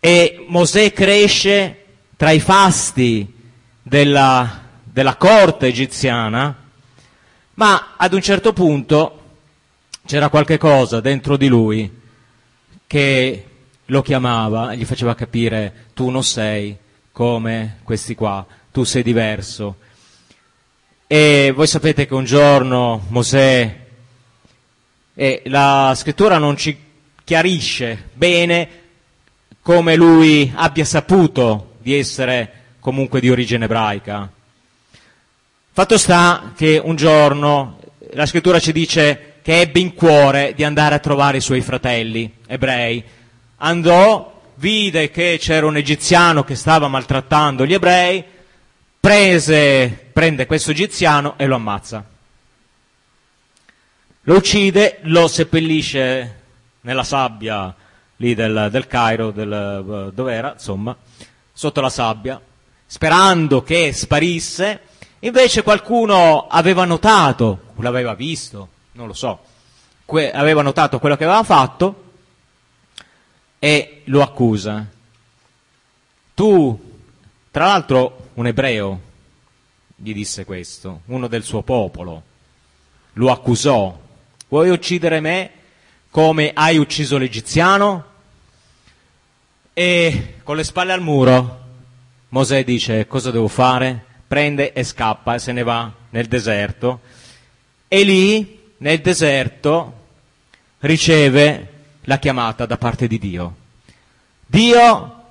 e 0.00 0.44
Mosè 0.48 0.92
cresce 0.92 1.84
tra 2.16 2.30
i 2.30 2.40
fasti 2.40 3.32
della 3.82 4.62
della 4.92 5.16
corte 5.16 5.68
egiziana, 5.68 6.54
ma 7.54 7.94
ad 7.96 8.12
un 8.12 8.20
certo 8.20 8.52
punto 8.52 9.20
c'era 10.04 10.28
qualche 10.28 10.58
cosa 10.58 11.00
dentro 11.00 11.38
di 11.38 11.48
lui 11.48 12.00
che 12.86 13.46
lo 13.92 14.00
chiamava 14.02 14.72
e 14.72 14.78
gli 14.78 14.84
faceva 14.84 15.14
capire 15.14 15.88
tu 15.92 16.08
non 16.08 16.24
sei 16.24 16.76
come 17.12 17.78
questi 17.82 18.14
qua, 18.14 18.44
tu 18.72 18.84
sei 18.84 19.02
diverso. 19.02 19.76
E 21.06 21.52
voi 21.54 21.66
sapete 21.66 22.06
che 22.06 22.14
un 22.14 22.24
giorno 22.24 23.04
Mosè, 23.08 23.80
e 25.14 25.42
la 25.44 25.92
scrittura 25.94 26.38
non 26.38 26.56
ci 26.56 26.76
chiarisce 27.22 28.08
bene 28.14 28.68
come 29.60 29.94
lui 29.94 30.50
abbia 30.54 30.86
saputo 30.86 31.74
di 31.82 31.94
essere 31.94 32.60
comunque 32.80 33.20
di 33.20 33.30
origine 33.30 33.66
ebraica, 33.66 34.30
Fatto 35.74 35.96
sta 35.96 36.52
che 36.54 36.78
un 36.82 36.96
giorno 36.96 37.78
la 38.12 38.26
scrittura 38.26 38.60
ci 38.60 38.72
dice 38.72 39.36
che 39.40 39.60
ebbe 39.60 39.80
in 39.80 39.94
cuore 39.94 40.52
di 40.54 40.64
andare 40.64 40.94
a 40.94 40.98
trovare 40.98 41.38
i 41.38 41.40
suoi 41.40 41.62
fratelli 41.62 42.30
ebrei. 42.46 43.02
Andò, 43.64 44.40
vide 44.56 45.10
che 45.10 45.38
c'era 45.40 45.66
un 45.66 45.76
egiziano 45.76 46.44
che 46.44 46.54
stava 46.54 46.88
maltrattando 46.88 47.64
gli 47.64 47.74
ebrei, 47.74 48.24
prese, 48.98 50.10
prende 50.12 50.46
questo 50.46 50.70
egiziano 50.70 51.34
e 51.36 51.46
lo 51.46 51.56
ammazza. 51.56 52.04
Lo 54.22 54.36
uccide, 54.36 54.98
lo 55.02 55.26
seppellisce 55.26 56.40
nella 56.82 57.04
sabbia 57.04 57.74
lì 58.16 58.34
del, 58.34 58.68
del 58.70 58.86
Cairo, 58.86 59.30
del, 59.30 60.10
dove 60.14 60.32
era, 60.32 60.52
insomma, 60.52 60.96
sotto 61.52 61.80
la 61.80 61.90
sabbia, 61.90 62.40
sperando 62.86 63.62
che 63.62 63.92
sparisse 63.92 64.80
Invece 65.24 65.62
qualcuno 65.62 66.48
aveva 66.48 66.84
notato, 66.84 67.60
l'aveva 67.76 68.14
visto, 68.14 68.68
non 68.92 69.06
lo 69.06 69.12
so, 69.12 69.38
que- 70.04 70.32
aveva 70.32 70.62
notato 70.62 70.98
quello 70.98 71.16
che 71.16 71.22
aveva 71.22 71.44
fatto 71.44 72.01
e 73.64 74.02
lo 74.06 74.22
accusa. 74.22 74.84
Tu, 76.34 76.98
tra 77.52 77.66
l'altro 77.66 78.30
un 78.34 78.48
ebreo 78.48 79.00
gli 79.94 80.12
disse 80.12 80.44
questo, 80.44 81.02
uno 81.04 81.28
del 81.28 81.44
suo 81.44 81.62
popolo, 81.62 82.22
lo 83.12 83.30
accusò. 83.30 83.96
Vuoi 84.48 84.68
uccidere 84.68 85.20
me 85.20 85.50
come 86.10 86.50
hai 86.52 86.76
ucciso 86.76 87.18
l'egiziano? 87.18 88.04
E 89.72 90.38
con 90.42 90.56
le 90.56 90.64
spalle 90.64 90.92
al 90.92 91.00
muro 91.00 91.60
Mosè 92.30 92.64
dice 92.64 93.06
cosa 93.06 93.30
devo 93.30 93.48
fare? 93.48 94.04
prende 94.26 94.72
e 94.72 94.82
scappa 94.82 95.36
e 95.36 95.38
se 95.38 95.52
ne 95.52 95.62
va 95.62 95.92
nel 96.10 96.26
deserto 96.26 97.00
e 97.86 98.02
lì 98.02 98.60
nel 98.78 99.00
deserto 99.00 100.00
riceve 100.80 101.71
la 102.02 102.18
chiamata 102.18 102.66
da 102.66 102.76
parte 102.76 103.06
di 103.06 103.18
Dio. 103.18 103.56
Dio 104.46 105.22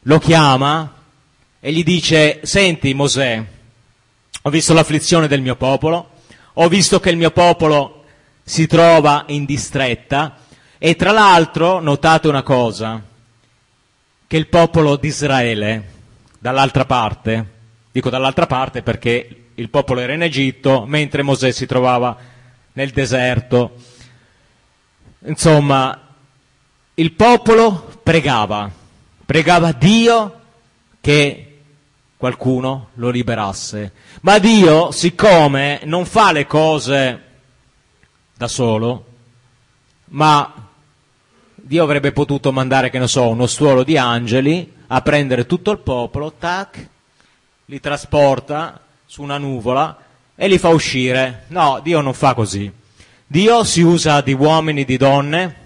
lo 0.00 0.18
chiama 0.18 0.92
e 1.60 1.72
gli 1.72 1.82
dice, 1.82 2.40
senti 2.42 2.94
Mosè, 2.94 3.44
ho 4.42 4.50
visto 4.50 4.72
l'afflizione 4.72 5.28
del 5.28 5.42
mio 5.42 5.56
popolo, 5.56 6.10
ho 6.54 6.68
visto 6.68 7.00
che 7.00 7.10
il 7.10 7.16
mio 7.16 7.30
popolo 7.30 8.04
si 8.42 8.66
trova 8.66 9.24
in 9.28 9.44
distretta 9.44 10.38
e 10.78 10.96
tra 10.96 11.12
l'altro 11.12 11.80
notate 11.80 12.28
una 12.28 12.42
cosa, 12.42 13.02
che 14.26 14.36
il 14.36 14.48
popolo 14.48 14.96
di 14.96 15.08
Israele, 15.08 15.92
dall'altra 16.38 16.84
parte, 16.84 17.56
Dico 17.98 18.10
dall'altra 18.10 18.46
parte 18.46 18.82
perché 18.82 19.46
il 19.54 19.70
popolo 19.70 19.98
era 19.98 20.12
in 20.12 20.22
Egitto 20.22 20.84
mentre 20.86 21.22
Mosè 21.22 21.50
si 21.50 21.66
trovava 21.66 22.16
nel 22.74 22.90
deserto. 22.90 23.74
Insomma, 25.28 25.98
il 26.94 27.12
popolo 27.12 28.00
pregava, 28.02 28.70
pregava 29.24 29.72
Dio 29.72 30.40
che 31.00 31.60
qualcuno 32.16 32.88
lo 32.94 33.10
liberasse. 33.10 33.92
Ma 34.22 34.38
Dio, 34.38 34.90
siccome 34.90 35.80
non 35.84 36.04
fa 36.04 36.32
le 36.32 36.46
cose 36.46 37.22
da 38.34 38.48
solo, 38.48 39.04
ma 40.06 40.52
Dio 41.54 41.82
avrebbe 41.84 42.12
potuto 42.12 42.50
mandare, 42.50 42.90
che 42.90 42.98
ne 42.98 43.06
so, 43.06 43.28
uno 43.28 43.46
stuolo 43.46 43.84
di 43.84 43.96
angeli 43.96 44.72
a 44.88 45.00
prendere 45.02 45.46
tutto 45.46 45.70
il 45.70 45.78
popolo, 45.78 46.32
tac, 46.32 46.88
li 47.66 47.78
trasporta 47.78 48.80
su 49.04 49.22
una 49.22 49.36
nuvola 49.36 49.96
e 50.34 50.48
li 50.48 50.58
fa 50.58 50.68
uscire. 50.68 51.44
No, 51.48 51.80
Dio 51.82 52.00
non 52.00 52.14
fa 52.14 52.32
così. 52.32 52.72
Dio 53.30 53.62
si 53.62 53.82
usa 53.82 54.22
di 54.22 54.32
uomini, 54.32 54.86
di 54.86 54.96
donne 54.96 55.56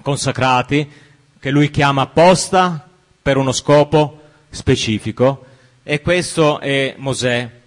consacrati 0.00 0.90
che 1.38 1.50
lui 1.50 1.70
chiama 1.70 2.00
apposta 2.00 2.88
per 3.20 3.36
uno 3.36 3.52
scopo 3.52 4.22
specifico 4.48 5.44
e 5.82 6.00
questo 6.00 6.60
è 6.60 6.94
Mosè. 6.96 7.60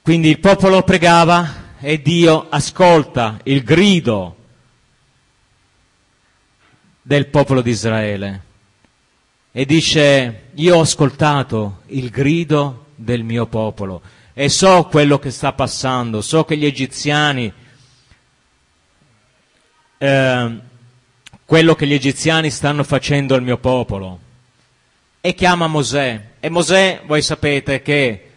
Quindi 0.00 0.30
il 0.30 0.40
popolo 0.40 0.82
pregava 0.82 1.76
e 1.78 2.00
Dio 2.00 2.46
ascolta 2.48 3.40
il 3.42 3.62
grido 3.62 4.36
del 7.02 7.26
popolo 7.26 7.60
di 7.60 7.68
Israele 7.68 8.42
e 9.52 9.66
dice 9.66 10.44
io 10.54 10.76
ho 10.76 10.80
ascoltato 10.80 11.82
il 11.88 12.08
grido 12.08 12.86
del 12.94 13.24
mio 13.24 13.44
popolo 13.44 14.00
e 14.32 14.48
so 14.48 14.84
quello 14.84 15.18
che 15.18 15.30
sta 15.30 15.52
passando, 15.52 16.22
so 16.22 16.46
che 16.46 16.56
gli 16.56 16.64
egiziani, 16.64 17.52
eh, 19.98 20.58
quello 21.44 21.74
che 21.74 21.86
gli 21.86 21.94
egiziani 21.94 22.50
stanno 22.50 22.84
facendo 22.84 23.34
al 23.34 23.42
mio 23.42 23.58
popolo. 23.58 24.18
E 25.20 25.34
chiama 25.34 25.66
Mosè. 25.66 26.20
E 26.40 26.48
Mosè, 26.48 27.02
voi 27.06 27.22
sapete 27.22 27.82
che 27.82 28.30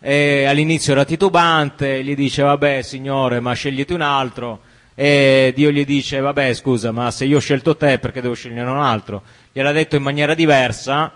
eh, 0.00 0.44
all'inizio 0.44 0.92
era 0.92 1.04
titubante, 1.04 2.02
gli 2.02 2.14
dice 2.14 2.42
vabbè 2.42 2.80
signore 2.82 3.40
ma 3.40 3.52
scegliti 3.52 3.92
un 3.92 4.00
altro 4.00 4.60
e 4.94 5.52
Dio 5.54 5.70
gli 5.70 5.84
dice 5.84 6.20
vabbè 6.20 6.54
scusa 6.54 6.90
ma 6.90 7.10
se 7.10 7.26
io 7.26 7.36
ho 7.36 7.40
scelto 7.40 7.76
te 7.76 7.98
perché 7.98 8.22
devo 8.22 8.34
scegliere 8.34 8.68
un 8.68 8.80
altro? 8.80 9.22
Gliel'ha 9.52 9.72
detto 9.72 9.96
in 9.96 10.02
maniera 10.02 10.34
diversa, 10.34 11.12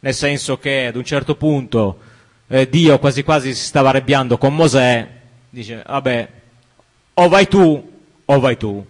nel 0.00 0.14
senso 0.14 0.58
che 0.58 0.86
ad 0.86 0.96
un 0.96 1.04
certo 1.04 1.36
punto 1.36 1.98
eh, 2.48 2.68
Dio 2.68 2.98
quasi 2.98 3.22
quasi 3.22 3.54
si 3.54 3.64
stava 3.64 3.90
arrabbiando 3.90 4.38
con 4.38 4.54
Mosè, 4.54 5.08
dice 5.48 5.82
vabbè 5.86 6.28
o 7.14 7.28
vai 7.28 7.46
tu 7.46 7.92
o 8.24 8.40
vai 8.40 8.56
tu. 8.56 8.84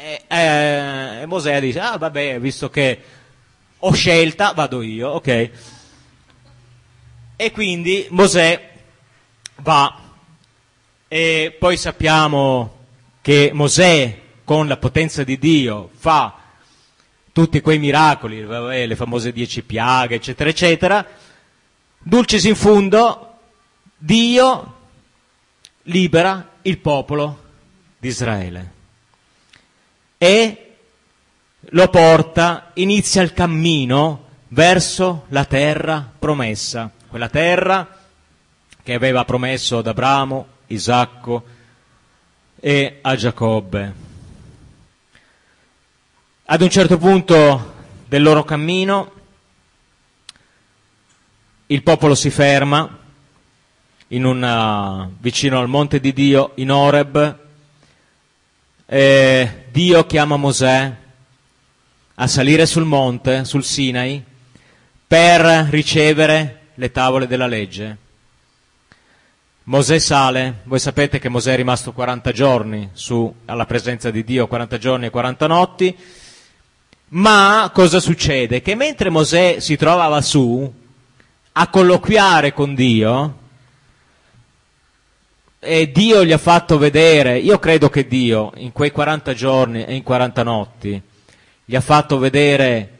E, 0.00 0.22
eh, 0.28 1.22
e 1.22 1.26
Mosè 1.26 1.60
dice 1.60 1.80
ah 1.80 1.98
vabbè 1.98 2.38
visto 2.38 2.70
che 2.70 3.02
ho 3.78 3.92
scelta 3.92 4.52
vado 4.52 4.80
io, 4.80 5.08
ok. 5.08 5.50
E 7.34 7.50
quindi 7.50 8.06
Mosè 8.10 8.74
va. 9.56 10.00
E 11.08 11.56
poi 11.58 11.76
sappiamo 11.76 12.76
che 13.20 13.50
Mosè 13.52 14.20
con 14.44 14.68
la 14.68 14.76
potenza 14.76 15.24
di 15.24 15.36
Dio 15.36 15.90
fa 15.92 16.42
tutti 17.32 17.60
quei 17.60 17.80
miracoli, 17.80 18.46
le 18.46 18.96
famose 18.96 19.32
dieci 19.32 19.62
piaghe, 19.64 20.14
eccetera, 20.16 20.48
eccetera, 20.48 21.06
dulcis 21.98 22.44
in 22.44 22.54
fundo, 22.54 23.38
Dio 23.96 24.76
libera 25.82 26.54
il 26.62 26.78
popolo 26.78 27.42
di 27.98 28.06
Israele 28.06 28.76
e 30.18 30.76
lo 31.60 31.88
porta, 31.88 32.72
inizia 32.74 33.22
il 33.22 33.32
cammino 33.32 34.26
verso 34.48 35.24
la 35.28 35.44
terra 35.44 36.10
promessa 36.18 36.92
quella 37.08 37.28
terra 37.28 37.96
che 38.82 38.94
aveva 38.94 39.24
promesso 39.24 39.78
ad 39.78 39.86
Abramo, 39.86 40.46
Isacco 40.68 41.44
e 42.60 42.98
a 43.00 43.16
Giacobbe. 43.16 43.94
Ad 46.44 46.60
un 46.60 46.70
certo 46.70 46.98
punto 46.98 47.74
del 48.06 48.22
loro 48.22 48.44
cammino 48.44 49.12
il 51.66 51.82
popolo 51.82 52.14
si 52.14 52.30
ferma 52.30 52.96
una, 54.08 55.10
vicino 55.18 55.58
al 55.58 55.68
monte 55.68 56.00
di 56.00 56.12
Dio 56.12 56.52
in 56.56 56.70
Oreb 56.70 57.38
e 58.86 59.67
Dio 59.78 60.06
chiama 60.06 60.34
Mosè 60.34 60.92
a 62.16 62.26
salire 62.26 62.66
sul 62.66 62.82
monte, 62.82 63.44
sul 63.44 63.62
Sinai, 63.62 64.20
per 65.06 65.68
ricevere 65.70 66.70
le 66.74 66.90
tavole 66.90 67.28
della 67.28 67.46
legge. 67.46 67.96
Mosè 69.62 70.00
sale, 70.00 70.62
voi 70.64 70.80
sapete 70.80 71.20
che 71.20 71.28
Mosè 71.28 71.52
è 71.52 71.56
rimasto 71.56 71.92
40 71.92 72.32
giorni 72.32 72.90
su, 72.92 73.32
alla 73.44 73.66
presenza 73.66 74.10
di 74.10 74.24
Dio, 74.24 74.48
40 74.48 74.78
giorni 74.78 75.06
e 75.06 75.10
40 75.10 75.46
notti, 75.46 75.96
ma 77.10 77.70
cosa 77.72 78.00
succede? 78.00 78.60
Che 78.60 78.74
mentre 78.74 79.10
Mosè 79.10 79.60
si 79.60 79.76
trovava 79.76 80.20
su 80.22 80.74
a 81.52 81.68
colloquiare 81.68 82.52
con 82.52 82.74
Dio, 82.74 83.37
e 85.60 85.90
Dio 85.90 86.24
gli 86.24 86.32
ha 86.32 86.38
fatto 86.38 86.78
vedere, 86.78 87.38
io 87.38 87.58
credo 87.58 87.88
che 87.88 88.06
Dio 88.06 88.52
in 88.56 88.72
quei 88.72 88.92
40 88.92 89.34
giorni 89.34 89.84
e 89.84 89.94
in 89.94 90.02
40 90.02 90.42
notti 90.42 91.02
gli 91.64 91.74
ha 91.74 91.80
fatto 91.80 92.18
vedere 92.18 92.96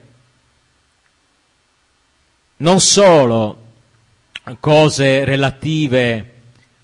non 2.57 2.81
solo 2.81 3.67
cose 4.59 5.25
relative 5.25 6.33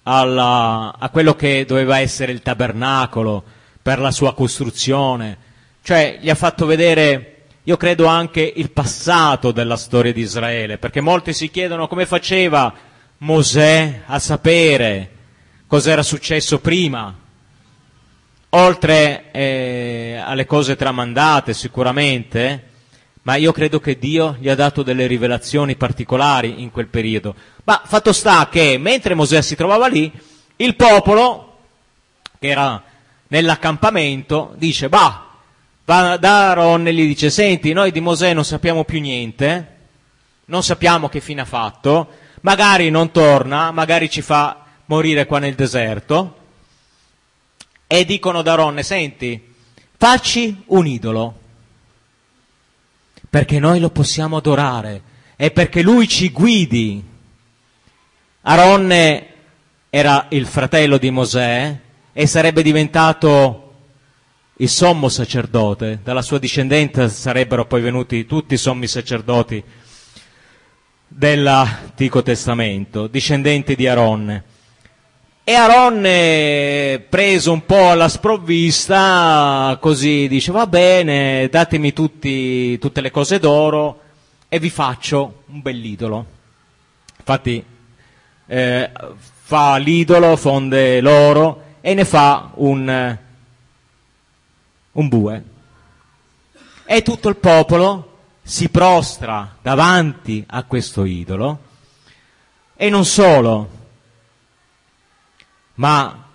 alla, 0.04 0.94
a 0.98 1.08
quello 1.08 1.34
che 1.34 1.64
doveva 1.66 1.98
essere 1.98 2.30
il 2.30 2.42
tabernacolo 2.42 3.42
per 3.82 3.98
la 3.98 4.10
sua 4.10 4.34
costruzione, 4.34 5.36
cioè 5.82 6.18
gli 6.20 6.30
ha 6.30 6.34
fatto 6.34 6.66
vedere, 6.66 7.42
io 7.64 7.76
credo 7.76 8.06
anche 8.06 8.40
il 8.54 8.70
passato 8.70 9.50
della 9.50 9.76
storia 9.76 10.12
di 10.12 10.20
Israele, 10.20 10.78
perché 10.78 11.00
molti 11.00 11.32
si 11.32 11.50
chiedono 11.50 11.88
come 11.88 12.06
faceva 12.06 12.72
Mosè 13.18 14.02
a 14.06 14.18
sapere 14.18 15.13
cosa 15.74 15.90
era 15.90 16.04
successo 16.04 16.60
prima, 16.60 17.12
oltre 18.50 19.32
eh, 19.32 20.22
alle 20.24 20.46
cose 20.46 20.76
tramandate 20.76 21.52
sicuramente, 21.52 22.68
ma 23.22 23.34
io 23.34 23.50
credo 23.50 23.80
che 23.80 23.98
Dio 23.98 24.36
gli 24.38 24.48
ha 24.48 24.54
dato 24.54 24.84
delle 24.84 25.08
rivelazioni 25.08 25.74
particolari 25.74 26.62
in 26.62 26.70
quel 26.70 26.86
periodo. 26.86 27.34
Ma 27.64 27.82
fatto 27.84 28.12
sta 28.12 28.48
che 28.48 28.78
mentre 28.78 29.14
Mosè 29.14 29.42
si 29.42 29.56
trovava 29.56 29.88
lì, 29.88 30.12
il 30.54 30.76
popolo, 30.76 31.58
che 32.38 32.46
era 32.46 32.80
nell'accampamento, 33.26 34.54
dice, 34.56 34.88
bah, 34.88 35.26
va 35.86 36.16
da 36.18 36.50
Aaron 36.50 36.86
e 36.86 36.94
gli 36.94 37.04
dice, 37.04 37.30
senti, 37.30 37.72
noi 37.72 37.90
di 37.90 37.98
Mosè 37.98 38.32
non 38.32 38.44
sappiamo 38.44 38.84
più 38.84 39.00
niente, 39.00 39.76
non 40.44 40.62
sappiamo 40.62 41.08
che 41.08 41.18
fine 41.18 41.40
ha 41.40 41.44
fatto, 41.44 42.06
magari 42.42 42.90
non 42.90 43.10
torna, 43.10 43.72
magari 43.72 44.08
ci 44.08 44.22
fa 44.22 44.63
morire 44.86 45.26
qua 45.26 45.38
nel 45.38 45.54
deserto, 45.54 46.38
e 47.86 48.04
dicono 48.04 48.38
ad 48.38 48.48
Aaron, 48.48 48.82
senti, 48.82 49.54
facci 49.96 50.64
un 50.66 50.86
idolo 50.86 51.40
perché 53.28 53.58
noi 53.58 53.80
lo 53.80 53.90
possiamo 53.90 54.36
adorare 54.36 55.02
e 55.36 55.50
perché 55.50 55.82
lui 55.82 56.06
ci 56.06 56.30
guidi. 56.30 57.02
Aronne 58.42 59.26
era 59.90 60.26
il 60.30 60.46
fratello 60.46 60.98
di 60.98 61.10
Mosè 61.10 61.80
e 62.12 62.26
sarebbe 62.26 62.62
diventato 62.62 63.60
il 64.58 64.68
sommo 64.68 65.08
sacerdote, 65.08 66.00
dalla 66.02 66.22
sua 66.22 66.38
discendenza 66.38 67.08
sarebbero 67.08 67.66
poi 67.66 67.80
venuti 67.80 68.24
tutti 68.24 68.54
i 68.54 68.58
sommi 68.58 68.86
sacerdoti 68.86 69.62
dell'Antico 71.08 72.22
Testamento, 72.22 73.08
discendenti 73.08 73.74
di 73.74 73.88
Aronne. 73.88 74.53
E 75.46 75.52
Aaron, 75.52 76.00
preso 77.10 77.52
un 77.52 77.66
po' 77.66 77.90
alla 77.90 78.08
sprovvista, 78.08 79.76
così 79.78 80.26
dice, 80.26 80.52
va 80.52 80.66
bene, 80.66 81.50
datemi 81.50 81.92
tutti, 81.92 82.78
tutte 82.78 83.02
le 83.02 83.10
cose 83.10 83.38
d'oro 83.38 84.00
e 84.48 84.58
vi 84.58 84.70
faccio 84.70 85.42
un 85.48 85.60
bell'idolo. 85.60 86.24
Infatti 87.18 87.62
eh, 88.46 88.90
fa 89.42 89.76
l'idolo, 89.76 90.34
fonde 90.36 91.02
l'oro 91.02 91.62
e 91.82 91.92
ne 91.92 92.06
fa 92.06 92.50
un, 92.54 93.18
un 94.92 95.08
bue. 95.08 95.44
E 96.86 97.02
tutto 97.02 97.28
il 97.28 97.36
popolo 97.36 98.16
si 98.42 98.70
prostra 98.70 99.56
davanti 99.60 100.42
a 100.48 100.62
questo 100.62 101.04
idolo 101.04 101.58
e 102.76 102.88
non 102.88 103.04
solo, 103.04 103.82
ma 105.74 106.28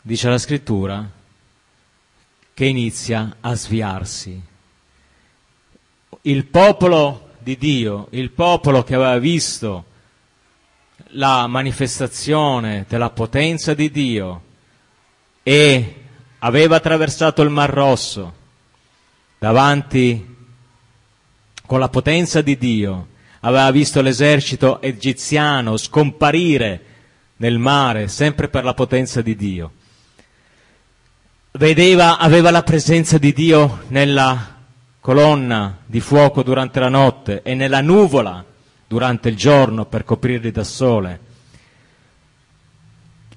dice 0.00 0.28
la 0.28 0.38
scrittura 0.38 1.10
che 2.54 2.64
inizia 2.64 3.36
a 3.40 3.54
sviarsi. 3.54 4.42
Il 6.22 6.44
popolo 6.46 7.30
di 7.38 7.56
Dio, 7.56 8.08
il 8.10 8.30
popolo 8.30 8.82
che 8.82 8.94
aveva 8.94 9.18
visto 9.18 9.84
la 11.12 11.46
manifestazione 11.46 12.84
della 12.88 13.10
potenza 13.10 13.74
di 13.74 13.90
Dio 13.90 14.42
e 15.42 15.94
aveva 16.40 16.76
attraversato 16.76 17.42
il 17.42 17.50
Mar 17.50 17.70
Rosso 17.70 18.34
davanti 19.38 20.36
con 21.64 21.78
la 21.78 21.88
potenza 21.88 22.42
di 22.42 22.58
Dio, 22.58 23.08
aveva 23.40 23.70
visto 23.70 24.00
l'esercito 24.00 24.80
egiziano 24.82 25.76
scomparire 25.76 26.82
nel 27.38 27.58
mare 27.58 28.08
sempre 28.08 28.48
per 28.48 28.64
la 28.64 28.74
potenza 28.74 29.22
di 29.22 29.34
Dio. 29.36 29.72
Vedeva, 31.52 32.18
aveva 32.18 32.50
la 32.50 32.62
presenza 32.62 33.18
di 33.18 33.32
Dio 33.32 33.84
nella 33.88 34.56
colonna 35.00 35.78
di 35.86 36.00
fuoco 36.00 36.42
durante 36.42 36.78
la 36.78 36.88
notte 36.88 37.42
e 37.42 37.54
nella 37.54 37.80
nuvola 37.80 38.44
durante 38.86 39.28
il 39.28 39.36
giorno 39.36 39.86
per 39.86 40.04
coprirli 40.04 40.50
da 40.50 40.64
sole. 40.64 41.20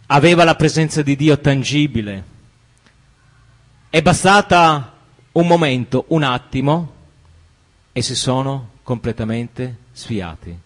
Aveva 0.08 0.44
la 0.44 0.56
presenza 0.56 1.02
di 1.02 1.16
Dio 1.16 1.40
tangibile. 1.40 2.24
È 3.90 4.02
bastata 4.02 4.94
un 5.34 5.48
momento, 5.48 6.06
un 6.10 6.24
attimo, 6.24 6.94
e 7.94 8.02
si 8.02 8.16
sono 8.16 8.72
completamente 8.84 9.78
sfiati. 9.92 10.58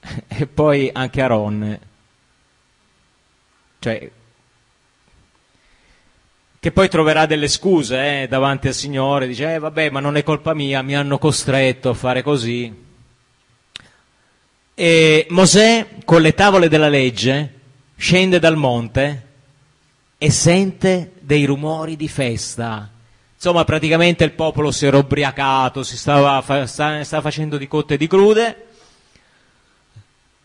E 0.28 0.46
poi 0.46 0.90
anche 0.92 1.20
Aaron, 1.20 1.78
cioè, 3.78 4.10
che 6.60 6.72
poi 6.72 6.88
troverà 6.90 7.24
delle 7.24 7.48
scuse 7.48 8.22
eh, 8.22 8.28
davanti 8.28 8.68
al 8.68 8.74
Signore, 8.74 9.26
dice, 9.26 9.54
eh 9.54 9.58
vabbè, 9.58 9.88
ma 9.88 10.00
non 10.00 10.18
è 10.18 10.22
colpa 10.22 10.52
mia, 10.52 10.82
mi 10.82 10.94
hanno 10.94 11.16
costretto 11.16 11.88
a 11.88 11.94
fare 11.94 12.22
così. 12.22 12.88
E 14.74 15.26
Mosè, 15.30 15.86
con 16.04 16.20
le 16.20 16.34
tavole 16.34 16.68
della 16.68 16.90
legge, 16.90 17.54
scende 17.96 18.38
dal 18.38 18.56
monte 18.56 19.26
e 20.18 20.30
sente 20.30 21.12
dei 21.20 21.46
rumori 21.46 21.96
di 21.96 22.08
festa. 22.08 22.90
Insomma, 23.34 23.64
praticamente 23.64 24.24
il 24.24 24.32
popolo 24.32 24.70
si 24.70 24.84
era 24.84 24.98
ubriacato, 24.98 25.82
si 25.82 25.96
stava, 25.96 26.42
stava 26.66 27.22
facendo 27.22 27.56
di 27.56 27.66
cotte 27.68 27.94
e 27.94 27.96
di 27.96 28.06
crude. 28.06 28.66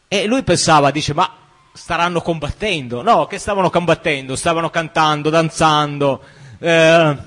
E 0.07 0.25
lui 0.25 0.43
pensava, 0.43 0.91
dice, 0.91 1.13
ma 1.13 1.33
staranno 1.73 2.21
combattendo. 2.21 3.01
No, 3.01 3.25
che 3.25 3.37
stavano 3.37 3.69
combattendo? 3.69 4.35
Stavano 4.35 4.69
cantando, 4.69 5.29
danzando, 5.29 6.23
eh, 6.59 7.17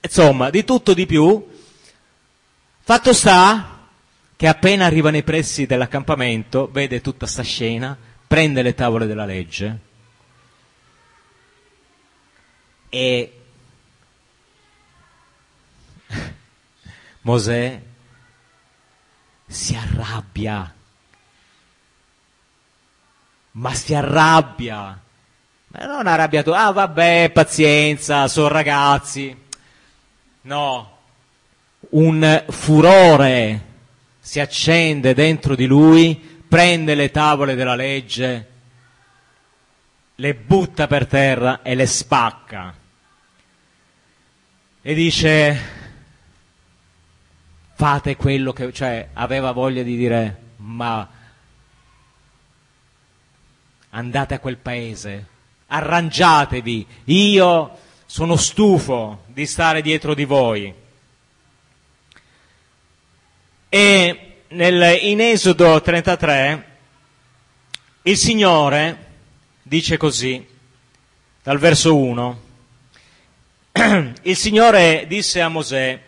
insomma, 0.00 0.50
di 0.50 0.64
tutto 0.64 0.94
di 0.94 1.06
più. 1.06 1.48
Fatto 2.82 3.12
sta 3.12 3.86
che 4.36 4.46
appena 4.46 4.86
arriva 4.86 5.10
nei 5.10 5.22
pressi 5.22 5.66
dell'accampamento, 5.66 6.68
vede 6.72 7.00
tutta 7.00 7.26
sta 7.26 7.42
scena, 7.42 7.96
prende 8.26 8.62
le 8.62 8.74
tavole 8.74 9.06
della 9.06 9.24
legge 9.24 9.88
e 12.90 13.32
Mosè 17.22 17.82
si 19.46 19.74
arrabbia, 19.76 20.74
ma 23.52 23.74
si 23.74 23.94
arrabbia. 23.94 25.00
Ma 25.68 25.86
non 25.86 26.06
arrabbiato, 26.06 26.52
ah 26.52 26.72
vabbè, 26.72 27.30
pazienza, 27.32 28.28
sono 28.28 28.48
ragazzi. 28.48 29.36
No, 30.42 30.98
un 31.90 32.44
furore 32.48 33.68
si 34.18 34.40
accende 34.40 35.14
dentro 35.14 35.54
di 35.54 35.66
lui, 35.66 36.14
prende 36.48 36.94
le 36.94 37.10
tavole 37.10 37.54
della 37.54 37.74
legge, 37.74 38.48
le 40.16 40.34
butta 40.34 40.86
per 40.86 41.06
terra 41.06 41.62
e 41.62 41.74
le 41.74 41.86
spacca. 41.86 42.74
E 44.82 44.94
dice, 44.94 45.60
fate 47.74 48.16
quello 48.16 48.52
che, 48.52 48.72
cioè 48.72 49.08
aveva 49.12 49.52
voglia 49.52 49.82
di 49.82 49.96
dire, 49.96 50.42
ma 50.56 51.08
andate 53.90 54.34
a 54.34 54.38
quel 54.38 54.56
paese, 54.56 55.26
arrangiatevi, 55.66 56.86
io 57.04 57.78
sono 58.06 58.36
stufo 58.36 59.24
di 59.26 59.46
stare 59.46 59.82
dietro 59.82 60.14
di 60.14 60.24
voi. 60.24 60.74
E 63.68 64.32
nel, 64.48 64.98
in 65.02 65.20
Esodo 65.20 65.80
33 65.80 66.64
il 68.02 68.16
Signore 68.16 69.06
dice 69.62 69.96
così, 69.96 70.44
dal 71.42 71.58
verso 71.58 71.96
1, 71.96 72.40
il 74.22 74.36
Signore 74.36 75.04
disse 75.06 75.40
a 75.40 75.48
Mosè, 75.48 76.00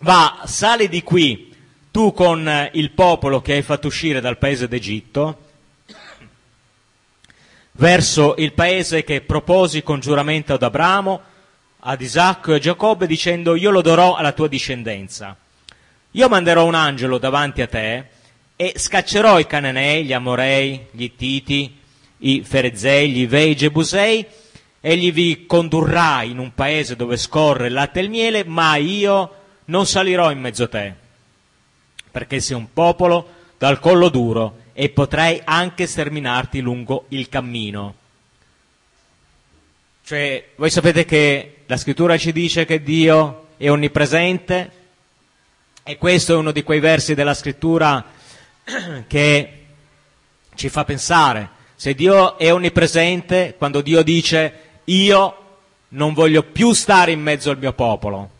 va, 0.00 0.42
sali 0.46 0.88
di 0.88 1.02
qui, 1.02 1.54
tu 1.92 2.12
con 2.12 2.70
il 2.72 2.90
popolo 2.90 3.40
che 3.40 3.52
hai 3.52 3.62
fatto 3.62 3.86
uscire 3.86 4.20
dal 4.20 4.38
paese 4.38 4.66
d'Egitto, 4.66 5.43
verso 7.76 8.34
il 8.38 8.52
paese 8.52 9.02
che 9.02 9.20
proposi 9.20 9.82
con 9.82 10.00
giuramento 10.00 10.54
ad 10.54 10.62
Abramo, 10.62 11.20
ad 11.80 12.00
Isacco 12.00 12.52
e 12.52 12.56
a 12.56 12.58
Giacobbe, 12.58 13.06
dicendo 13.06 13.56
io 13.56 13.70
lo 13.70 13.82
darò 13.82 14.14
alla 14.14 14.32
tua 14.32 14.48
discendenza. 14.48 15.36
Io 16.12 16.28
manderò 16.28 16.64
un 16.64 16.74
angelo 16.74 17.18
davanti 17.18 17.62
a 17.62 17.66
te 17.66 18.04
e 18.56 18.74
scaccerò 18.76 19.38
i 19.38 19.46
Cananei, 19.46 20.04
gli 20.04 20.12
Amorei, 20.12 20.86
gli 20.92 21.02
Ittiti, 21.02 21.76
i 22.18 22.42
Ferezei, 22.44 23.10
gli 23.10 23.20
Ivei, 23.20 23.50
i 23.50 23.56
Gebusei, 23.56 24.24
egli 24.80 25.12
vi 25.12 25.44
condurrà 25.46 26.22
in 26.22 26.38
un 26.38 26.54
paese 26.54 26.94
dove 26.94 27.16
scorre 27.16 27.66
il 27.66 27.72
latte 27.72 27.98
e 27.98 28.02
il 28.04 28.10
miele, 28.10 28.44
ma 28.44 28.76
io 28.76 29.34
non 29.66 29.86
salirò 29.86 30.30
in 30.30 30.38
mezzo 30.38 30.64
a 30.64 30.68
te, 30.68 30.94
perché 32.10 32.38
sei 32.38 32.56
un 32.56 32.72
popolo 32.72 33.28
dal 33.58 33.80
collo 33.80 34.08
duro 34.08 34.62
e 34.74 34.88
potrei 34.90 35.40
anche 35.44 35.86
sterminarti 35.86 36.60
lungo 36.60 37.06
il 37.08 37.28
cammino. 37.28 37.94
Cioè, 40.04 40.48
voi 40.56 40.68
sapete 40.68 41.04
che 41.04 41.62
la 41.66 41.76
scrittura 41.76 42.18
ci 42.18 42.32
dice 42.32 42.66
che 42.66 42.82
Dio 42.82 43.46
è 43.56 43.70
onnipresente 43.70 44.70
e 45.82 45.96
questo 45.96 46.34
è 46.34 46.36
uno 46.36 46.50
di 46.50 46.62
quei 46.62 46.80
versi 46.80 47.14
della 47.14 47.34
scrittura 47.34 48.04
che 49.06 49.64
ci 50.54 50.68
fa 50.68 50.84
pensare. 50.84 51.48
Se 51.76 51.94
Dio 51.94 52.36
è 52.36 52.52
onnipresente, 52.52 53.54
quando 53.56 53.80
Dio 53.80 54.02
dice 54.02 54.60
io 54.84 55.38
non 55.88 56.12
voglio 56.12 56.42
più 56.42 56.72
stare 56.72 57.12
in 57.12 57.22
mezzo 57.22 57.50
al 57.50 57.58
mio 57.58 57.72
popolo, 57.72 58.30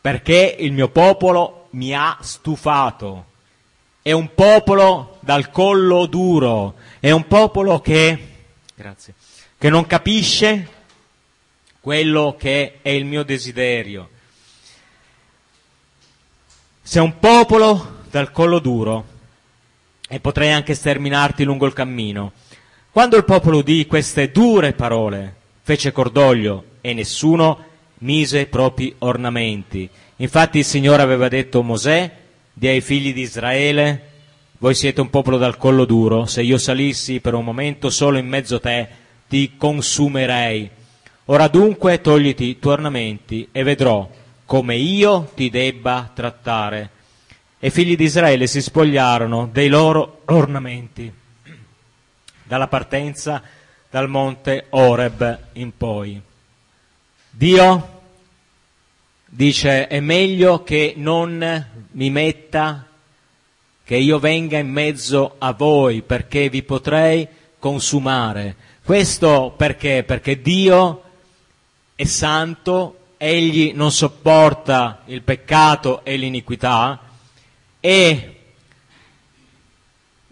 perché 0.00 0.56
il 0.58 0.72
mio 0.72 0.88
popolo 0.88 1.59
mi 1.70 1.94
ha 1.94 2.16
stufato. 2.20 3.26
È 4.02 4.12
un 4.12 4.34
popolo 4.34 5.18
dal 5.20 5.50
collo 5.50 6.06
duro, 6.06 6.74
è 7.00 7.10
un 7.10 7.26
popolo 7.26 7.80
che, 7.80 8.28
grazie, 8.74 9.14
che 9.58 9.68
non 9.68 9.86
capisce 9.86 10.68
quello 11.80 12.36
che 12.38 12.78
è 12.82 12.88
il 12.90 13.04
mio 13.04 13.22
desiderio. 13.22 14.08
Sei 16.82 17.02
un 17.02 17.18
popolo 17.18 17.98
dal 18.10 18.32
collo 18.32 18.58
duro 18.58 19.04
e 20.08 20.18
potrei 20.18 20.50
anche 20.50 20.74
sterminarti 20.74 21.44
lungo 21.44 21.66
il 21.66 21.72
cammino. 21.72 22.32
Quando 22.90 23.16
il 23.16 23.24
popolo 23.24 23.58
udì 23.58 23.86
queste 23.86 24.32
dure 24.32 24.72
parole, 24.72 25.36
fece 25.62 25.92
cordoglio 25.92 26.64
e 26.80 26.92
nessuno 26.94 27.64
mise 27.98 28.40
i 28.40 28.46
propri 28.46 28.94
ornamenti. 28.98 29.88
Infatti 30.20 30.58
il 30.58 30.66
Signore 30.66 31.00
aveva 31.00 31.28
detto 31.28 31.60
a 31.60 31.62
Mosè, 31.62 32.10
di 32.52 32.66
ai 32.66 32.82
figli 32.82 33.14
di 33.14 33.22
Israele, 33.22 34.08
voi 34.58 34.74
siete 34.74 35.00
un 35.00 35.08
popolo 35.08 35.38
dal 35.38 35.56
collo 35.56 35.86
duro, 35.86 36.26
se 36.26 36.42
io 36.42 36.58
salissi 36.58 37.20
per 37.20 37.32
un 37.32 37.42
momento 37.42 37.88
solo 37.88 38.18
in 38.18 38.28
mezzo 38.28 38.56
a 38.56 38.60
te, 38.60 38.88
ti 39.26 39.56
consumerei. 39.56 40.68
Ora 41.26 41.48
dunque 41.48 42.02
togliti 42.02 42.44
i 42.44 42.58
tuoi 42.58 42.74
ornamenti 42.74 43.48
e 43.50 43.62
vedrò 43.62 44.10
come 44.44 44.76
io 44.76 45.30
ti 45.34 45.48
debba 45.48 46.10
trattare. 46.12 46.90
E 47.58 47.68
i 47.68 47.70
figli 47.70 47.96
di 47.96 48.04
Israele 48.04 48.46
si 48.46 48.60
spogliarono 48.60 49.48
dei 49.50 49.68
loro 49.68 50.20
ornamenti 50.26 51.10
dalla 52.42 52.68
partenza 52.68 53.42
dal 53.88 54.10
monte 54.10 54.66
Oreb 54.68 55.38
in 55.54 55.74
poi. 55.74 56.20
Dio 57.30 57.99
dice 59.32 59.86
è 59.86 60.00
meglio 60.00 60.64
che 60.64 60.94
non 60.96 61.66
mi 61.92 62.10
metta, 62.10 62.86
che 63.84 63.96
io 63.96 64.18
venga 64.18 64.58
in 64.58 64.68
mezzo 64.68 65.36
a 65.38 65.52
voi 65.52 66.02
perché 66.02 66.48
vi 66.48 66.62
potrei 66.62 67.26
consumare. 67.58 68.56
Questo 68.84 69.54
perché? 69.56 70.02
Perché 70.04 70.40
Dio 70.40 71.02
è 71.94 72.04
santo, 72.04 72.98
egli 73.16 73.72
non 73.74 73.92
sopporta 73.92 75.02
il 75.06 75.22
peccato 75.22 76.04
e 76.04 76.16
l'iniquità 76.16 76.98
e 77.78 78.40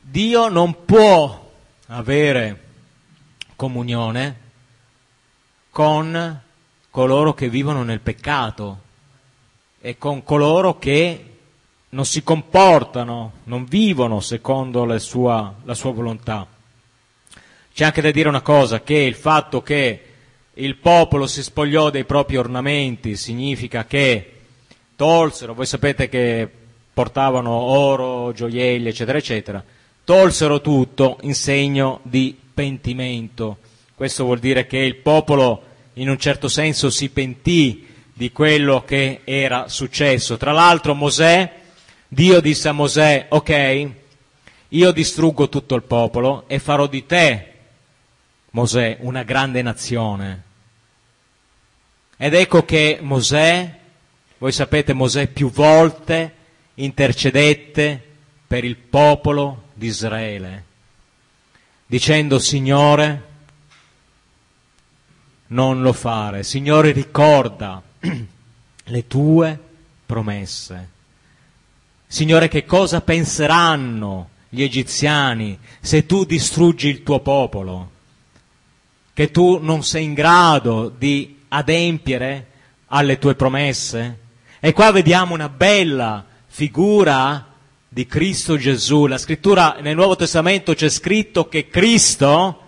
Dio 0.00 0.48
non 0.48 0.84
può 0.84 1.50
avere 1.88 2.64
comunione 3.56 4.40
con 5.70 6.40
coloro 6.90 7.34
che 7.34 7.48
vivono 7.48 7.82
nel 7.82 8.00
peccato 8.00 8.86
e 9.80 9.96
con 9.98 10.22
coloro 10.24 10.78
che 10.78 11.24
non 11.90 12.04
si 12.04 12.22
comportano, 12.22 13.32
non 13.44 13.64
vivono 13.64 14.20
secondo 14.20 14.84
la 14.84 14.98
sua, 14.98 15.54
la 15.64 15.74
sua 15.74 15.92
volontà. 15.92 16.46
C'è 17.72 17.84
anche 17.84 18.00
da 18.00 18.10
dire 18.10 18.28
una 18.28 18.40
cosa, 18.40 18.82
che 18.82 18.94
il 18.94 19.14
fatto 19.14 19.62
che 19.62 20.02
il 20.54 20.76
popolo 20.76 21.26
si 21.26 21.42
spogliò 21.42 21.90
dei 21.90 22.04
propri 22.04 22.36
ornamenti 22.36 23.16
significa 23.16 23.84
che 23.84 24.32
tolsero, 24.96 25.54
voi 25.54 25.66
sapete 25.66 26.08
che 26.08 26.48
portavano 26.92 27.50
oro, 27.52 28.32
gioielli, 28.32 28.88
eccetera, 28.88 29.18
eccetera, 29.18 29.64
tolsero 30.02 30.60
tutto 30.60 31.18
in 31.22 31.34
segno 31.34 32.00
di 32.02 32.36
pentimento. 32.52 33.58
Questo 33.94 34.24
vuol 34.24 34.40
dire 34.40 34.66
che 34.66 34.78
il 34.78 34.96
popolo 34.96 35.62
in 35.94 36.08
un 36.08 36.18
certo 36.18 36.48
senso 36.48 36.90
si 36.90 37.08
pentì 37.10 37.86
di 38.18 38.32
quello 38.32 38.82
che 38.84 39.20
era 39.22 39.68
successo. 39.68 40.36
Tra 40.36 40.50
l'altro 40.50 40.92
Mosè 40.92 41.52
Dio 42.08 42.40
disse 42.40 42.68
a 42.68 42.72
Mosè, 42.72 43.26
ok, 43.28 43.90
io 44.70 44.90
distruggo 44.90 45.48
tutto 45.48 45.76
il 45.76 45.84
popolo 45.84 46.48
e 46.48 46.58
farò 46.58 46.88
di 46.88 47.06
te, 47.06 47.52
Mosè, 48.50 48.96
una 49.02 49.22
grande 49.22 49.62
nazione. 49.62 50.42
Ed 52.16 52.34
ecco 52.34 52.64
che 52.64 52.98
Mosè, 53.00 53.78
voi 54.38 54.50
sapete, 54.50 54.94
Mosè 54.94 55.28
più 55.28 55.48
volte 55.52 56.34
intercedette 56.74 58.02
per 58.48 58.64
il 58.64 58.76
popolo 58.78 59.68
di 59.74 59.86
Israele, 59.86 60.64
dicendo, 61.86 62.40
Signore, 62.40 63.26
non 65.48 65.82
lo 65.82 65.92
fare, 65.92 66.42
Signore, 66.42 66.90
ricorda 66.90 67.80
le 68.84 69.06
tue 69.06 69.58
promesse. 70.06 70.88
Signore, 72.06 72.48
che 72.48 72.64
cosa 72.64 73.00
penseranno 73.00 74.30
gli 74.48 74.62
egiziani 74.62 75.58
se 75.80 76.06
tu 76.06 76.24
distruggi 76.24 76.88
il 76.88 77.02
tuo 77.02 77.20
popolo? 77.20 77.90
Che 79.12 79.30
tu 79.30 79.58
non 79.60 79.82
sei 79.84 80.04
in 80.04 80.14
grado 80.14 80.92
di 80.96 81.40
adempiere 81.48 82.46
alle 82.86 83.18
tue 83.18 83.34
promesse? 83.34 84.18
E 84.60 84.72
qua 84.72 84.90
vediamo 84.90 85.34
una 85.34 85.48
bella 85.48 86.24
figura 86.46 87.46
di 87.88 88.06
Cristo 88.06 88.56
Gesù. 88.56 89.06
La 89.06 89.18
scrittura 89.18 89.78
nel 89.80 89.94
Nuovo 89.94 90.16
Testamento 90.16 90.74
c'è 90.74 90.88
scritto 90.88 91.48
che 91.48 91.68
Cristo 91.68 92.62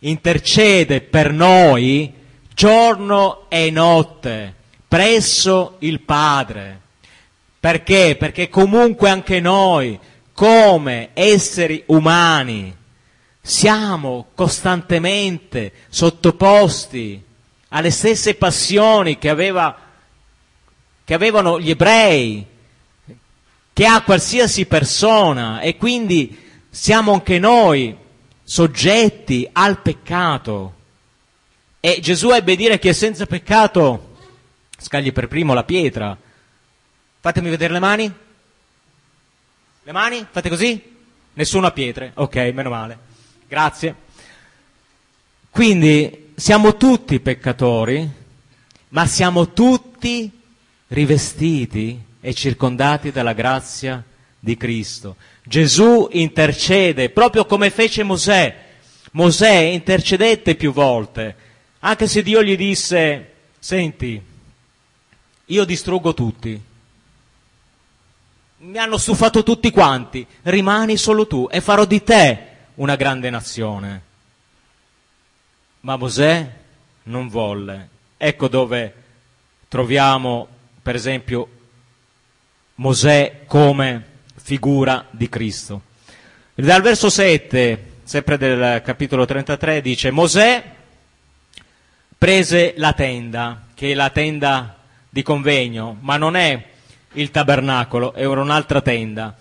intercede 0.00 1.00
per 1.00 1.32
noi 1.32 2.12
giorno 2.56 3.50
e 3.50 3.70
notte 3.70 4.54
presso 4.88 5.76
il 5.80 6.00
Padre. 6.00 6.80
Perché? 7.60 8.16
Perché 8.18 8.48
comunque 8.48 9.10
anche 9.10 9.40
noi, 9.40 9.98
come 10.32 11.10
esseri 11.12 11.82
umani, 11.88 12.74
siamo 13.42 14.28
costantemente 14.34 15.70
sottoposti 15.90 17.22
alle 17.68 17.90
stesse 17.90 18.36
passioni 18.36 19.18
che, 19.18 19.28
aveva, 19.28 19.76
che 21.04 21.12
avevano 21.12 21.60
gli 21.60 21.68
ebrei, 21.68 22.46
che 23.70 23.84
ha 23.84 24.00
qualsiasi 24.00 24.64
persona 24.64 25.60
e 25.60 25.76
quindi 25.76 26.42
siamo 26.70 27.12
anche 27.12 27.38
noi 27.38 27.94
soggetti 28.42 29.46
al 29.52 29.82
peccato. 29.82 30.75
E 31.86 32.00
Gesù 32.00 32.32
ebbe 32.32 32.54
a 32.54 32.56
dire 32.56 32.80
che 32.80 32.92
senza 32.92 33.26
peccato 33.26 34.16
scagli 34.76 35.12
per 35.12 35.28
primo 35.28 35.54
la 35.54 35.62
pietra. 35.62 36.18
Fatemi 37.20 37.48
vedere 37.48 37.74
le 37.74 37.78
mani. 37.78 38.12
Le 39.84 39.92
mani? 39.92 40.26
Fate 40.28 40.48
così? 40.48 40.82
Nessuno 41.34 41.68
a 41.68 41.70
pietre. 41.70 42.10
Ok, 42.14 42.34
meno 42.52 42.70
male. 42.70 42.98
Grazie. 43.46 43.94
Quindi 45.48 46.32
siamo 46.34 46.76
tutti 46.76 47.20
peccatori, 47.20 48.10
ma 48.88 49.06
siamo 49.06 49.52
tutti 49.52 50.28
rivestiti 50.88 52.02
e 52.20 52.34
circondati 52.34 53.12
dalla 53.12 53.32
grazia 53.32 54.02
di 54.40 54.56
Cristo. 54.56 55.14
Gesù 55.44 56.08
intercede 56.10 57.10
proprio 57.10 57.46
come 57.46 57.70
fece 57.70 58.02
Mosè. 58.02 58.64
Mosè 59.12 59.54
intercedette 59.54 60.56
più 60.56 60.72
volte, 60.72 61.45
anche 61.80 62.06
se 62.08 62.22
Dio 62.22 62.42
gli 62.42 62.56
disse, 62.56 63.32
senti, 63.58 64.20
io 65.44 65.64
distruggo 65.64 66.14
tutti, 66.14 66.60
mi 68.58 68.78
hanno 68.78 68.96
stufato 68.96 69.42
tutti 69.42 69.70
quanti, 69.70 70.26
rimani 70.42 70.96
solo 70.96 71.26
tu 71.26 71.48
e 71.50 71.60
farò 71.60 71.84
di 71.84 72.02
te 72.02 72.46
una 72.74 72.96
grande 72.96 73.30
nazione. 73.30 74.02
Ma 75.80 75.96
Mosè 75.96 76.52
non 77.04 77.28
volle. 77.28 77.88
Ecco 78.16 78.48
dove 78.48 78.94
troviamo, 79.68 80.48
per 80.82 80.94
esempio, 80.94 81.48
Mosè 82.76 83.44
come 83.46 84.14
figura 84.34 85.06
di 85.10 85.28
Cristo. 85.28 85.82
Dal 86.54 86.82
verso 86.82 87.10
7, 87.10 87.92
sempre 88.02 88.38
del 88.38 88.82
capitolo 88.82 89.24
33, 89.26 89.80
dice 89.80 90.10
Mosè 90.10 90.75
prese 92.18 92.74
la 92.76 92.92
tenda, 92.92 93.62
che 93.74 93.92
è 93.92 93.94
la 93.94 94.10
tenda 94.10 94.76
di 95.08 95.22
convegno, 95.22 95.96
ma 96.00 96.16
non 96.16 96.36
è 96.36 96.62
il 97.12 97.30
tabernacolo, 97.30 98.14
era 98.14 98.40
un'altra 98.40 98.80
tenda, 98.80 99.36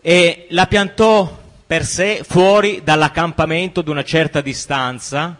e 0.00 0.46
la 0.50 0.66
piantò 0.66 1.44
per 1.66 1.84
sé 1.84 2.20
fuori 2.22 2.82
dall'accampamento 2.84 3.82
di 3.82 3.90
una 3.90 4.04
certa 4.04 4.40
distanza 4.40 5.36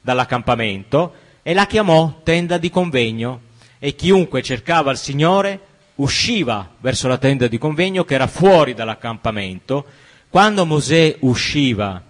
dall'accampamento 0.00 1.14
e 1.42 1.54
la 1.54 1.66
chiamò 1.66 2.20
tenda 2.22 2.58
di 2.58 2.68
convegno 2.68 3.40
e 3.78 3.94
chiunque 3.94 4.42
cercava 4.42 4.90
il 4.90 4.98
Signore 4.98 5.60
usciva 5.96 6.68
verso 6.78 7.08
la 7.08 7.16
tenda 7.16 7.46
di 7.46 7.56
convegno 7.56 8.04
che 8.04 8.14
era 8.14 8.26
fuori 8.26 8.74
dall'accampamento. 8.74 9.86
Quando 10.28 10.66
Mosè 10.66 11.16
usciva 11.20 12.02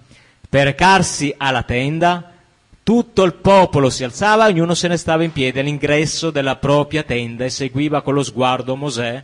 per 0.48 0.64
recarsi 0.64 1.32
alla 1.36 1.62
tenda, 1.62 2.29
tutto 2.90 3.22
il 3.22 3.34
popolo 3.34 3.88
si 3.88 4.02
alzava, 4.02 4.46
ognuno 4.46 4.74
se 4.74 4.88
ne 4.88 4.96
stava 4.96 5.22
in 5.22 5.30
piedi 5.30 5.60
all'ingresso 5.60 6.32
della 6.32 6.56
propria 6.56 7.04
tenda 7.04 7.44
e 7.44 7.48
seguiva 7.48 8.02
con 8.02 8.14
lo 8.14 8.24
sguardo 8.24 8.74
Mosè 8.74 9.22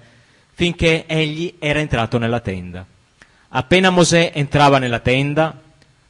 finché 0.53 1.05
egli 1.05 1.53
era 1.59 1.81
entrato 1.81 2.17
nella 2.17 2.39
tenda. 2.39 2.87
Appena 3.49 3.91
Mosè 3.91 4.31
entrava 4.35 4.79
nella 4.79 5.01
tenda, 5.01 5.59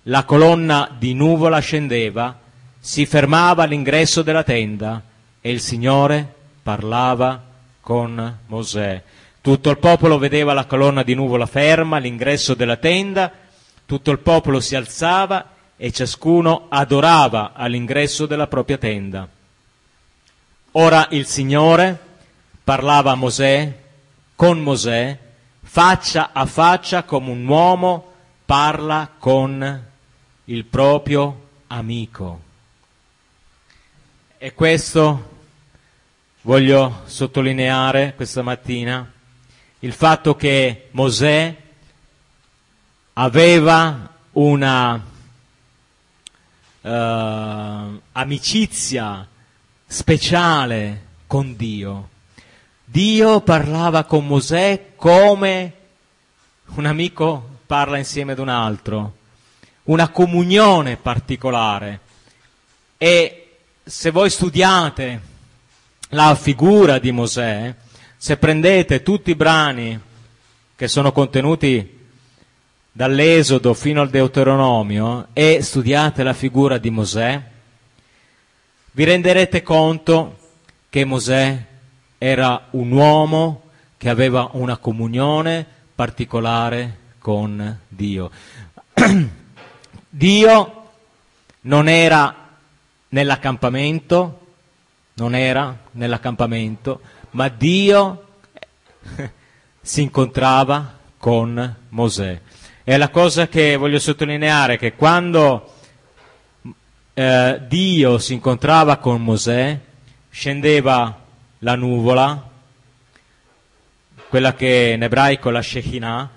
la 0.03 0.25
colonna 0.25 0.95
di 0.99 1.15
nuvola 1.15 1.59
scendeva, 1.61 2.39
si 2.79 3.07
fermava 3.07 3.63
all'ingresso 3.63 4.21
della 4.21 4.43
tenda 4.43 5.01
e 5.41 5.51
il 5.51 5.61
Signore 5.61 6.31
parlava 6.63 7.43
con 7.81 8.39
Mosè. 8.49 9.03
Tutto 9.41 9.71
il 9.71 9.79
popolo 9.79 10.19
vedeva 10.19 10.53
la 10.53 10.67
colonna 10.67 11.03
di 11.03 11.15
nuvola 11.15 11.47
ferma 11.47 11.97
all'ingresso 11.97 12.53
della 12.53 12.77
tenda, 12.77 13.33
tutto 13.87 14.11
il 14.11 14.19
popolo 14.19 14.61
si 14.61 14.75
alzava 14.75 15.55
e 15.77 15.93
ciascuno 15.93 16.67
adorava 16.69 17.53
all'ingresso 17.55 18.27
della 18.27 18.47
propria 18.47 18.79
tenda. 18.79 19.29
Ora 20.73 21.09
il 21.11 21.27
Signore 21.27 21.99
parlava 22.65 23.13
a 23.13 23.15
Mosè, 23.15 23.79
con 24.35 24.61
Mosè, 24.63 25.19
faccia 25.63 26.31
a 26.33 26.47
faccia 26.47 27.05
come 27.05 27.31
un 27.31 27.47
uomo 27.47 28.13
parla 28.45 29.11
con 29.19 29.85
il 30.45 30.65
proprio 30.65 31.49
amico. 31.67 32.41
E 34.39 34.55
questo 34.55 35.35
voglio 36.43 37.03
sottolineare 37.07 38.13
questa 38.15 38.43
mattina, 38.43 39.11
il 39.81 39.93
fatto 39.93 40.37
che 40.37 40.89
Mosè 40.93 41.57
aveva 43.15 44.15
una 44.33 45.03
uh, 46.87 48.01
amicizia 48.13 49.27
speciale 49.87 51.05
con 51.27 51.57
Dio. 51.57 52.09
Dio 52.85 53.41
parlava 53.41 54.05
con 54.05 54.27
Mosè 54.27 54.93
come 54.95 55.73
un 56.75 56.87
amico 56.87 57.59
parla 57.67 57.99
insieme 57.99 58.33
ad 58.33 58.39
un 58.39 58.49
altro. 58.49 59.15
una 59.87 60.09
comunione 60.09 60.97
particolare. 60.97 62.01
E 62.99 63.59
se 63.85 64.11
voi 64.11 64.31
studiate 64.31 65.21
la 66.11 66.35
figura 66.35 66.99
di 66.99 67.13
Mosè, 67.13 67.75
se 68.17 68.37
prendete 68.37 69.03
tutti 69.03 69.31
i 69.31 69.37
brani 69.37 70.01
che 70.75 70.89
sono 70.89 71.13
contenuti 71.13 71.96
dall'Esodo 72.97 73.75
fino 73.75 74.01
al 74.01 74.09
Deuteronomio 74.09 75.27
e 75.35 75.61
studiate 75.61 76.23
la 76.23 76.33
figura 76.33 76.79
di 76.79 76.89
Mosè, 76.89 77.43
vi 78.93 79.05
renderete 79.05 79.63
conto 79.63 80.39
che 80.89 81.05
Mosè 81.05 81.63
era 82.17 82.69
un 82.71 82.91
uomo 82.93 83.65
che 83.99 84.09
aveva 84.09 84.49
una 84.53 84.79
comunione 84.79 85.67
particolare 85.95 86.97
con 87.19 87.81
Dio. 87.87 88.31
Dio 90.09 90.91
non 91.61 91.89
era 91.89 92.35
nell'accampamento, 93.11 94.47
non 95.17 95.35
era 95.35 95.81
nell'accampamento, 95.91 97.01
ma 97.33 97.49
Dio 97.49 98.27
si 99.83 100.01
incontrava 100.01 100.97
con 101.19 101.77
Mosè. 101.91 102.41
E 102.89 102.97
la 102.99 103.09
cosa 103.09 103.49
che 103.49 103.75
voglio 103.75 103.99
sottolineare 103.99 104.75
è 104.75 104.79
che 104.79 104.93
quando 104.93 105.75
eh, 107.15 107.61
Dio 107.67 108.19
si 108.19 108.35
incontrava 108.35 108.99
con 108.99 109.25
Mosè, 109.25 109.77
scendeva 110.31 111.21
la 111.59 111.75
nuvola, 111.75 112.49
quella 114.29 114.55
che 114.55 114.93
in 114.95 115.03
ebraico 115.03 115.51
la 115.51 115.63
Shekinah, 115.63 116.31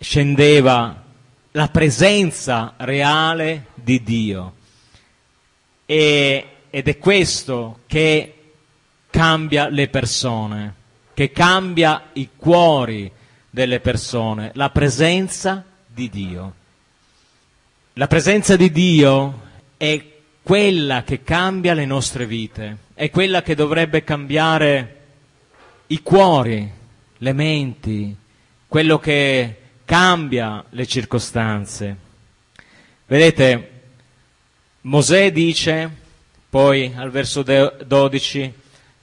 scendeva 0.00 1.04
la 1.52 1.68
presenza 1.68 2.74
reale 2.78 3.66
di 3.74 4.02
Dio. 4.02 4.54
E, 5.86 6.46
ed 6.68 6.88
è 6.88 6.98
questo 6.98 7.78
che 7.86 8.54
cambia 9.08 9.68
le 9.68 9.86
persone, 9.86 10.74
che 11.14 11.30
cambia 11.30 12.08
i 12.14 12.30
cuori 12.36 13.20
delle 13.54 13.80
persone, 13.80 14.50
la 14.54 14.70
presenza 14.70 15.62
di 15.86 16.08
Dio. 16.08 16.54
La 17.94 18.06
presenza 18.06 18.56
di 18.56 18.70
Dio 18.70 19.40
è 19.76 20.02
quella 20.42 21.02
che 21.02 21.22
cambia 21.22 21.74
le 21.74 21.84
nostre 21.84 22.24
vite, 22.24 22.76
è 22.94 23.10
quella 23.10 23.42
che 23.42 23.54
dovrebbe 23.54 24.02
cambiare 24.04 25.00
i 25.88 26.00
cuori, 26.00 26.70
le 27.18 27.32
menti, 27.34 28.16
quello 28.66 28.98
che 28.98 29.56
cambia 29.84 30.64
le 30.70 30.86
circostanze. 30.86 31.96
Vedete, 33.06 33.70
Mosè 34.80 35.30
dice, 35.30 35.90
poi 36.48 36.90
al 36.96 37.10
verso 37.10 37.42
12, 37.42 38.54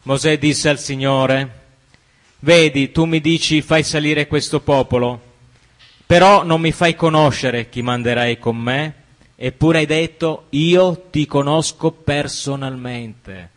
Mosè 0.02 0.40
disse 0.40 0.70
al 0.70 0.80
Signore, 0.80 1.59
vedi, 2.40 2.92
tu 2.92 3.06
mi 3.06 3.22
dici 3.22 3.62
fai 3.62 3.84
salire 3.84 4.26
questo 4.28 4.60
popolo, 4.62 5.22
però 6.06 6.44
non 6.44 6.62
mi 6.62 6.72
fai 6.72 6.96
conoscere 6.96 7.70
chi 7.70 7.82
manderai 7.82 8.38
con 8.40 8.58
me, 8.58 8.94
eppure 9.36 9.80
hai 9.80 9.86
detto 9.86 10.46
io 10.50 11.08
ti 11.10 11.26
conosco 11.26 11.92
personalmente. 11.92 13.50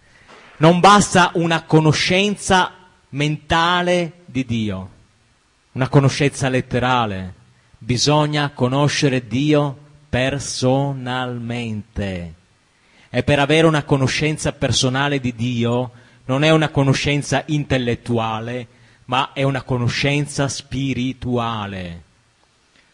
Non 0.59 0.81
basta 0.81 1.31
una 1.35 1.63
conoscenza 1.63 2.73
mentale 3.11 4.13
di 4.27 4.45
Dio, 4.45 4.91
una 5.73 5.89
conoscenza 5.89 6.49
letterale, 6.49 7.35
bisogna 7.79 8.51
conoscere 8.51 9.27
Dio 9.27 9.77
personalmente. 10.09 12.35
E 13.15 13.23
per 13.23 13.39
avere 13.39 13.67
una 13.67 13.83
conoscenza 13.83 14.53
personale 14.53 15.21
di 15.21 15.35
Dio 15.35 15.91
non 16.25 16.45
è 16.45 16.51
una 16.51 16.69
conoscenza 16.69 17.43
intellettuale, 17.47 18.67
ma 19.07 19.33
è 19.33 19.43
una 19.43 19.63
conoscenza 19.63 20.49
spirituale. 20.49 22.03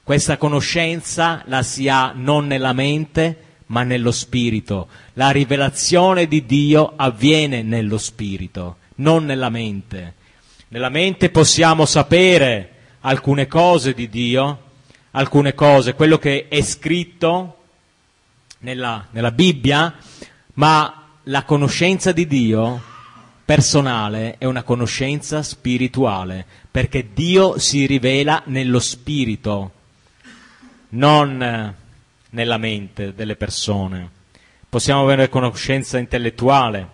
Questa 0.02 0.38
conoscenza 0.38 1.42
la 1.46 1.62
si 1.62 1.88
ha 1.88 2.12
non 2.14 2.46
nella 2.46 2.72
mente, 2.72 3.44
ma 3.66 3.82
nello 3.82 4.10
spirito. 4.10 4.88
La 5.14 5.30
rivelazione 5.30 6.26
di 6.26 6.46
Dio 6.46 6.94
avviene 6.96 7.62
nello 7.62 7.98
spirito, 7.98 8.76
non 8.96 9.26
nella 9.26 9.50
mente. 9.50 10.14
Nella 10.68 10.88
mente 10.88 11.30
possiamo 11.30 11.84
sapere 11.84 12.72
alcune 13.00 13.46
cose 13.46 13.92
di 13.92 14.08
Dio, 14.08 14.62
alcune 15.12 15.54
cose, 15.54 15.94
quello 15.94 16.18
che 16.18 16.48
è 16.48 16.62
scritto 16.62 17.56
nella, 18.60 19.06
nella 19.10 19.30
Bibbia, 19.30 19.94
ma 20.54 21.10
la 21.24 21.44
conoscenza 21.44 22.12
di 22.12 22.26
Dio 22.26 22.82
personale 23.48 24.34
è 24.37 24.44
una 24.44 24.62
conoscenza 24.62 25.42
spirituale, 25.42 26.44
perché 26.70 27.14
Dio 27.14 27.58
si 27.58 27.87
rivela 27.87 28.42
nello 28.44 28.78
spirito, 28.78 29.72
non 30.90 31.74
nella 32.28 32.58
mente 32.58 33.14
delle 33.14 33.37
persone. 33.37 34.11
Possiamo 34.68 35.00
avere 35.00 35.30
conoscenza 35.30 35.96
intellettuale. 35.96 36.88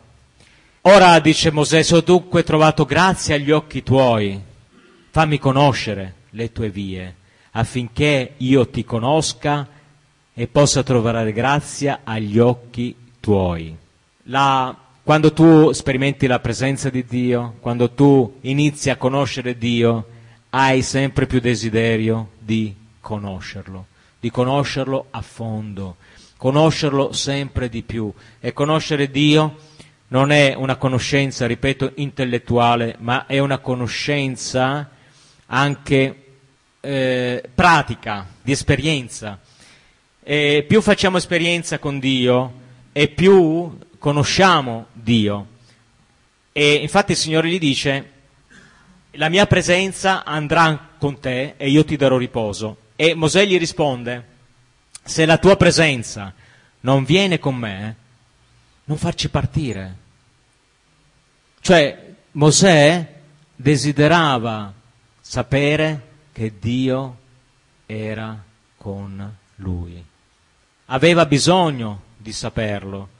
Ora, 0.82 1.18
dice 1.18 1.50
Mosè, 1.50 1.82
se 1.82 1.96
ho 1.96 2.00
dunque 2.02 2.44
trovato 2.44 2.84
grazia 2.84 3.34
agli 3.34 3.50
occhi 3.50 3.82
tuoi, 3.82 4.40
fammi 5.10 5.40
conoscere 5.40 6.14
le 6.30 6.52
tue 6.52 6.70
vie, 6.70 7.16
affinché 7.50 8.34
io 8.36 8.68
ti 8.68 8.84
conosca 8.84 9.66
e 10.32 10.46
possa 10.46 10.84
trovare 10.84 11.32
grazia 11.32 12.02
agli 12.04 12.38
occhi 12.38 12.94
tuoi. 13.18 13.76
La 14.26 14.83
quando 15.04 15.34
tu 15.34 15.70
sperimenti 15.72 16.26
la 16.26 16.40
presenza 16.40 16.88
di 16.88 17.04
Dio, 17.04 17.56
quando 17.60 17.90
tu 17.90 18.38
inizi 18.40 18.88
a 18.88 18.96
conoscere 18.96 19.58
Dio, 19.58 20.06
hai 20.48 20.80
sempre 20.80 21.26
più 21.26 21.40
desiderio 21.40 22.30
di 22.38 22.74
conoscerlo, 23.00 23.84
di 24.18 24.30
conoscerlo 24.30 25.08
a 25.10 25.20
fondo, 25.20 25.96
conoscerlo 26.38 27.12
sempre 27.12 27.68
di 27.68 27.82
più. 27.82 28.10
E 28.40 28.54
conoscere 28.54 29.10
Dio 29.10 29.56
non 30.08 30.32
è 30.32 30.54
una 30.56 30.76
conoscenza, 30.76 31.46
ripeto, 31.46 31.92
intellettuale, 31.96 32.96
ma 33.00 33.26
è 33.26 33.38
una 33.40 33.58
conoscenza 33.58 34.88
anche 35.44 36.24
eh, 36.80 37.50
pratica, 37.54 38.26
di 38.40 38.52
esperienza. 38.52 39.38
E 40.22 40.64
più 40.66 40.80
facciamo 40.80 41.18
esperienza 41.18 41.78
con 41.78 41.98
Dio 41.98 42.52
e 42.90 43.08
più 43.08 43.76
conosciamo 44.04 44.88
Dio. 44.92 45.46
E 46.52 46.74
infatti 46.74 47.12
il 47.12 47.16
Signore 47.16 47.48
gli 47.48 47.58
dice, 47.58 48.10
la 49.12 49.30
mia 49.30 49.46
presenza 49.46 50.24
andrà 50.24 50.90
con 50.98 51.18
te 51.20 51.54
e 51.56 51.70
io 51.70 51.86
ti 51.86 51.96
darò 51.96 52.18
riposo. 52.18 52.76
E 52.96 53.14
Mosè 53.14 53.46
gli 53.46 53.56
risponde, 53.56 54.26
se 55.02 55.24
la 55.24 55.38
tua 55.38 55.56
presenza 55.56 56.34
non 56.80 57.04
viene 57.04 57.38
con 57.38 57.56
me, 57.56 57.96
non 58.84 58.98
farci 58.98 59.30
partire. 59.30 59.96
Cioè, 61.62 62.14
Mosè 62.32 63.14
desiderava 63.56 64.70
sapere 65.18 66.08
che 66.30 66.52
Dio 66.60 67.16
era 67.86 68.38
con 68.76 69.34
lui. 69.56 70.04
Aveva 70.86 71.24
bisogno 71.24 72.02
di 72.18 72.32
saperlo. 72.32 73.13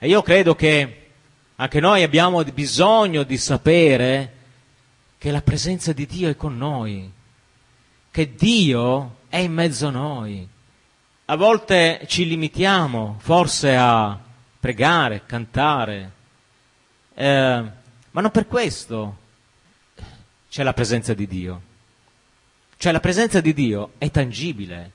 E 0.00 0.06
io 0.06 0.22
credo 0.22 0.54
che 0.54 1.10
anche 1.56 1.80
noi 1.80 2.04
abbiamo 2.04 2.44
bisogno 2.44 3.24
di 3.24 3.36
sapere 3.36 4.32
che 5.18 5.32
la 5.32 5.42
presenza 5.42 5.92
di 5.92 6.06
Dio 6.06 6.28
è 6.28 6.36
con 6.36 6.56
noi, 6.56 7.10
che 8.12 8.34
Dio 8.36 9.16
è 9.28 9.38
in 9.38 9.52
mezzo 9.52 9.88
a 9.88 9.90
noi. 9.90 10.48
A 11.24 11.34
volte 11.34 12.04
ci 12.06 12.28
limitiamo 12.28 13.16
forse 13.18 13.74
a 13.74 14.16
pregare, 14.60 15.26
cantare, 15.26 16.12
eh, 17.14 17.64
ma 18.12 18.20
non 18.20 18.30
per 18.30 18.46
questo 18.46 19.16
c'è 20.48 20.62
la 20.62 20.74
presenza 20.74 21.12
di 21.12 21.26
Dio. 21.26 21.62
Cioè 22.76 22.92
la 22.92 23.00
presenza 23.00 23.40
di 23.40 23.52
Dio 23.52 23.94
è 23.98 24.12
tangibile. 24.12 24.92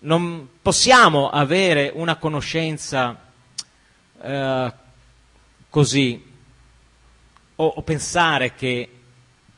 Non 0.00 0.50
possiamo 0.60 1.30
avere 1.30 1.90
una 1.94 2.16
conoscenza 2.16 3.23
eh, 4.20 4.72
così 5.68 6.32
o, 7.56 7.66
o 7.66 7.82
pensare 7.82 8.54
che 8.54 8.88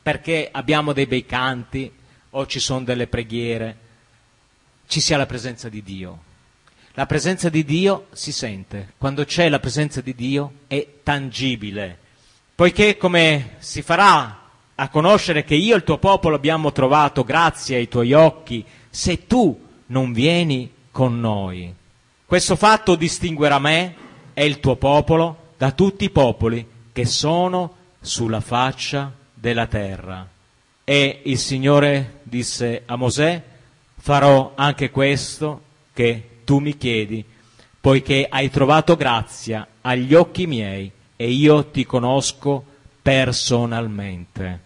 perché 0.01 0.49
abbiamo 0.51 0.93
dei 0.93 1.05
bei 1.05 1.25
canti 1.25 1.91
o 2.31 2.45
ci 2.45 2.59
sono 2.59 2.83
delle 2.83 3.07
preghiere 3.07 3.85
ci 4.87 5.01
sia 5.01 5.17
la 5.17 5.25
presenza 5.25 5.69
di 5.69 5.83
Dio. 5.83 6.23
La 6.93 7.05
presenza 7.05 7.49
di 7.49 7.63
Dio 7.63 8.07
si 8.13 8.31
sente, 8.31 8.93
quando 8.97 9.23
c'è 9.23 9.49
la 9.49 9.59
presenza 9.59 10.01
di 10.01 10.15
Dio 10.15 10.51
è 10.67 10.85
tangibile, 11.03 11.97
poiché 12.55 12.97
come 12.97 13.57
si 13.59 13.83
farà 13.83 14.45
a 14.73 14.89
conoscere 14.89 15.43
che 15.43 15.53
io 15.53 15.73
e 15.75 15.77
il 15.77 15.83
tuo 15.83 15.99
popolo 15.99 16.35
abbiamo 16.35 16.71
trovato 16.71 17.23
grazie 17.23 17.75
ai 17.75 17.87
tuoi 17.87 18.13
occhi, 18.13 18.65
se 18.89 19.27
tu 19.27 19.65
non 19.87 20.11
vieni 20.11 20.71
con 20.89 21.19
noi. 21.19 21.71
Questo 22.25 22.55
fatto 22.55 22.95
distinguerà 22.95 23.59
me 23.59 23.95
e 24.39 24.45
il 24.45 24.59
tuo 24.59 24.75
popolo 24.75 25.53
da 25.57 25.71
tutti 25.71 26.03
i 26.03 26.11
popoli 26.11 26.63
che 26.93 27.07
sono 27.07 27.73
sulla 27.99 28.39
faccia 28.39 29.11
della 29.33 29.65
terra. 29.65 30.27
E 30.83 31.21
il 31.23 31.39
Signore 31.39 32.19
disse 32.21 32.83
a 32.85 32.95
Mosè, 32.97 33.41
farò 33.97 34.51
anche 34.53 34.91
questo 34.91 35.61
che 35.91 36.41
tu 36.45 36.59
mi 36.59 36.77
chiedi, 36.77 37.25
poiché 37.81 38.27
hai 38.29 38.51
trovato 38.51 38.95
grazia 38.95 39.65
agli 39.81 40.13
occhi 40.13 40.45
miei 40.45 40.91
e 41.15 41.31
io 41.31 41.65
ti 41.71 41.83
conosco 41.83 42.63
personalmente. 43.01 44.59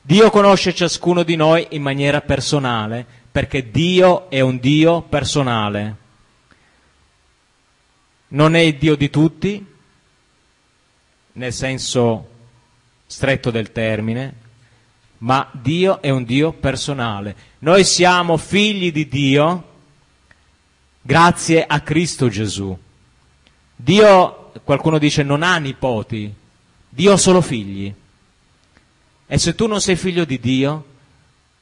Dio 0.00 0.30
conosce 0.30 0.72
ciascuno 0.72 1.24
di 1.24 1.36
noi 1.36 1.66
in 1.72 1.82
maniera 1.82 2.22
personale, 2.22 3.04
perché 3.30 3.70
Dio 3.70 4.30
è 4.30 4.40
un 4.40 4.58
Dio 4.58 5.02
personale. 5.02 6.04
Non 8.28 8.54
è 8.54 8.60
il 8.60 8.76
Dio 8.76 8.96
di 8.96 9.10
tutti, 9.10 9.64
nel 11.32 11.52
senso 11.52 12.28
stretto 13.06 13.50
del 13.50 13.72
termine, 13.72 14.34
ma 15.18 15.48
Dio 15.52 16.02
è 16.02 16.10
un 16.10 16.24
Dio 16.24 16.52
personale. 16.52 17.36
Noi 17.60 17.84
siamo 17.84 18.36
figli 18.36 18.90
di 18.90 19.08
Dio 19.08 19.64
grazie 21.00 21.64
a 21.64 21.80
Cristo 21.80 22.28
Gesù. 22.28 22.76
Dio, 23.76 24.52
qualcuno 24.64 24.98
dice, 24.98 25.22
non 25.22 25.42
ha 25.42 25.56
nipoti, 25.58 26.32
Dio 26.88 27.12
ha 27.12 27.16
solo 27.16 27.40
figli. 27.40 27.92
E 29.28 29.38
se 29.38 29.54
tu 29.54 29.66
non 29.66 29.80
sei 29.80 29.96
figlio 29.96 30.24
di 30.24 30.40
Dio, 30.40 30.84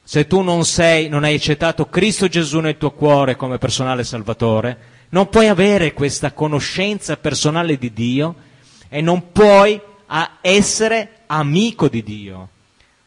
se 0.03 0.27
tu 0.27 0.41
non 0.41 0.65
sei, 0.65 1.09
non 1.09 1.23
hai 1.23 1.35
accettato 1.35 1.87
Cristo 1.87 2.27
Gesù 2.27 2.59
nel 2.59 2.77
tuo 2.77 2.91
cuore 2.91 3.35
come 3.35 3.57
personale 3.57 4.03
salvatore, 4.03 4.93
non 5.15 5.29
puoi 5.29 5.47
avere 5.47 5.93
questa 5.93 6.33
conoscenza 6.33 7.15
personale 7.15 7.77
di 7.77 7.93
Dio 7.93 8.35
e 8.89 8.99
non 8.99 9.31
puoi 9.31 9.79
essere 10.41 11.19
amico 11.27 11.87
di 11.87 12.03
Dio. 12.03 12.49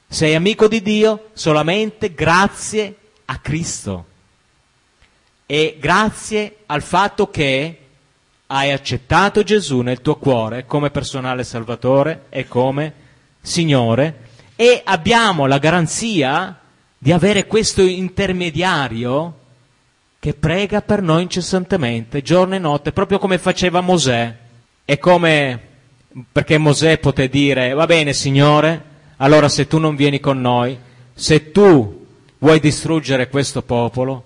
Sei 0.08 0.34
amico 0.34 0.68
di 0.68 0.80
Dio 0.80 1.28
solamente 1.34 2.14
grazie 2.14 2.96
a 3.26 3.36
Cristo 3.36 4.06
e 5.44 5.76
grazie 5.78 6.60
al 6.64 6.80
fatto 6.80 7.28
che 7.28 7.78
hai 8.46 8.72
accettato 8.72 9.42
Gesù 9.42 9.82
nel 9.82 10.00
tuo 10.00 10.16
cuore 10.16 10.64
come 10.64 10.88
personale 10.88 11.44
salvatore 11.44 12.24
e 12.30 12.48
come 12.48 12.94
Signore 13.42 14.28
e 14.56 14.80
abbiamo 14.82 15.44
la 15.44 15.58
garanzia 15.58 16.58
di 16.96 17.12
avere 17.12 17.46
questo 17.46 17.82
intermediario 17.82 19.37
che 20.20 20.34
prega 20.34 20.82
per 20.82 21.02
noi 21.02 21.22
incessantemente, 21.22 22.22
giorno 22.22 22.54
e 22.54 22.58
notte, 22.58 22.92
proprio 22.92 23.18
come 23.18 23.38
faceva 23.38 23.80
Mosè. 23.80 24.36
E 24.84 24.98
come 24.98 25.60
perché 26.32 26.58
Mosè 26.58 26.98
poté 26.98 27.28
dire, 27.28 27.72
va 27.74 27.86
bene 27.86 28.12
Signore, 28.12 28.82
allora 29.18 29.48
se 29.48 29.66
tu 29.66 29.78
non 29.78 29.94
vieni 29.96 30.20
con 30.20 30.40
noi, 30.40 30.76
se 31.14 31.52
tu 31.52 32.06
vuoi 32.38 32.60
distruggere 32.60 33.28
questo 33.28 33.62
popolo, 33.62 34.24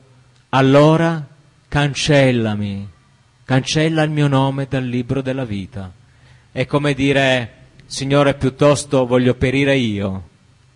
allora 0.50 1.26
cancellami, 1.68 2.88
cancella 3.44 4.02
il 4.02 4.10
mio 4.10 4.28
nome 4.28 4.66
dal 4.68 4.84
libro 4.84 5.22
della 5.22 5.44
vita. 5.44 5.90
È 6.50 6.66
come 6.66 6.94
dire, 6.94 7.54
Signore, 7.86 8.34
piuttosto 8.34 9.06
voglio 9.06 9.34
perire 9.34 9.76
io 9.76 10.28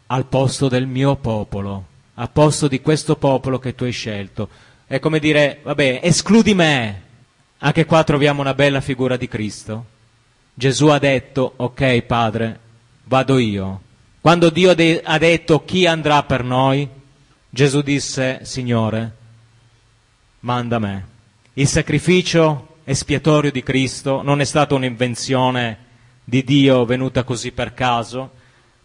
al 0.07 0.27
posto 0.27 0.69
del 0.69 0.87
mio 0.87 1.17
popolo, 1.17 1.85
al 2.15 2.31
posto 2.31 2.69
di 2.69 2.81
questo 2.81 3.17
popolo 3.17 3.59
che 3.59 3.75
tu 3.75 3.85
hai 3.85 3.93
scelto. 3.93 4.49
È 4.89 5.01
come 5.01 5.19
dire, 5.19 5.59
vabbè, 5.63 6.01
escludi 6.03 6.55
me. 6.55 7.03
Anche 7.59 7.85
qua 7.87 8.05
troviamo 8.05 8.41
una 8.41 8.55
bella 8.55 8.81
figura 8.81 9.17
di 9.17 9.27
Cristo. 9.27 9.87
Gesù 10.55 10.87
ha 10.87 10.99
detto, 10.99 11.55
ok 11.57 12.03
Padre, 12.03 12.61
vado 13.05 13.39
io. 13.39 13.81
Quando 14.21 14.49
Dio 14.49 14.75
de- 14.75 15.03
ha 15.05 15.19
detto 15.19 15.65
chi 15.65 15.87
andrà 15.87 16.23
per 16.23 16.45
noi, 16.45 16.89
Gesù 17.51 17.81
disse, 17.83 18.41
Signore, 18.45 19.13
manda 20.41 20.79
me. 20.79 21.07
Il 21.55 21.67
sacrificio 21.67 22.77
espiatorio 22.85 23.51
di 23.51 23.65
Cristo 23.65 24.23
non 24.23 24.41
è 24.41 24.45
stata 24.45 24.75
un'invenzione 24.77 25.79
di 26.23 26.45
Dio 26.45 26.85
venuta 26.85 27.25
così 27.25 27.51
per 27.51 27.75
caso, 27.75 28.31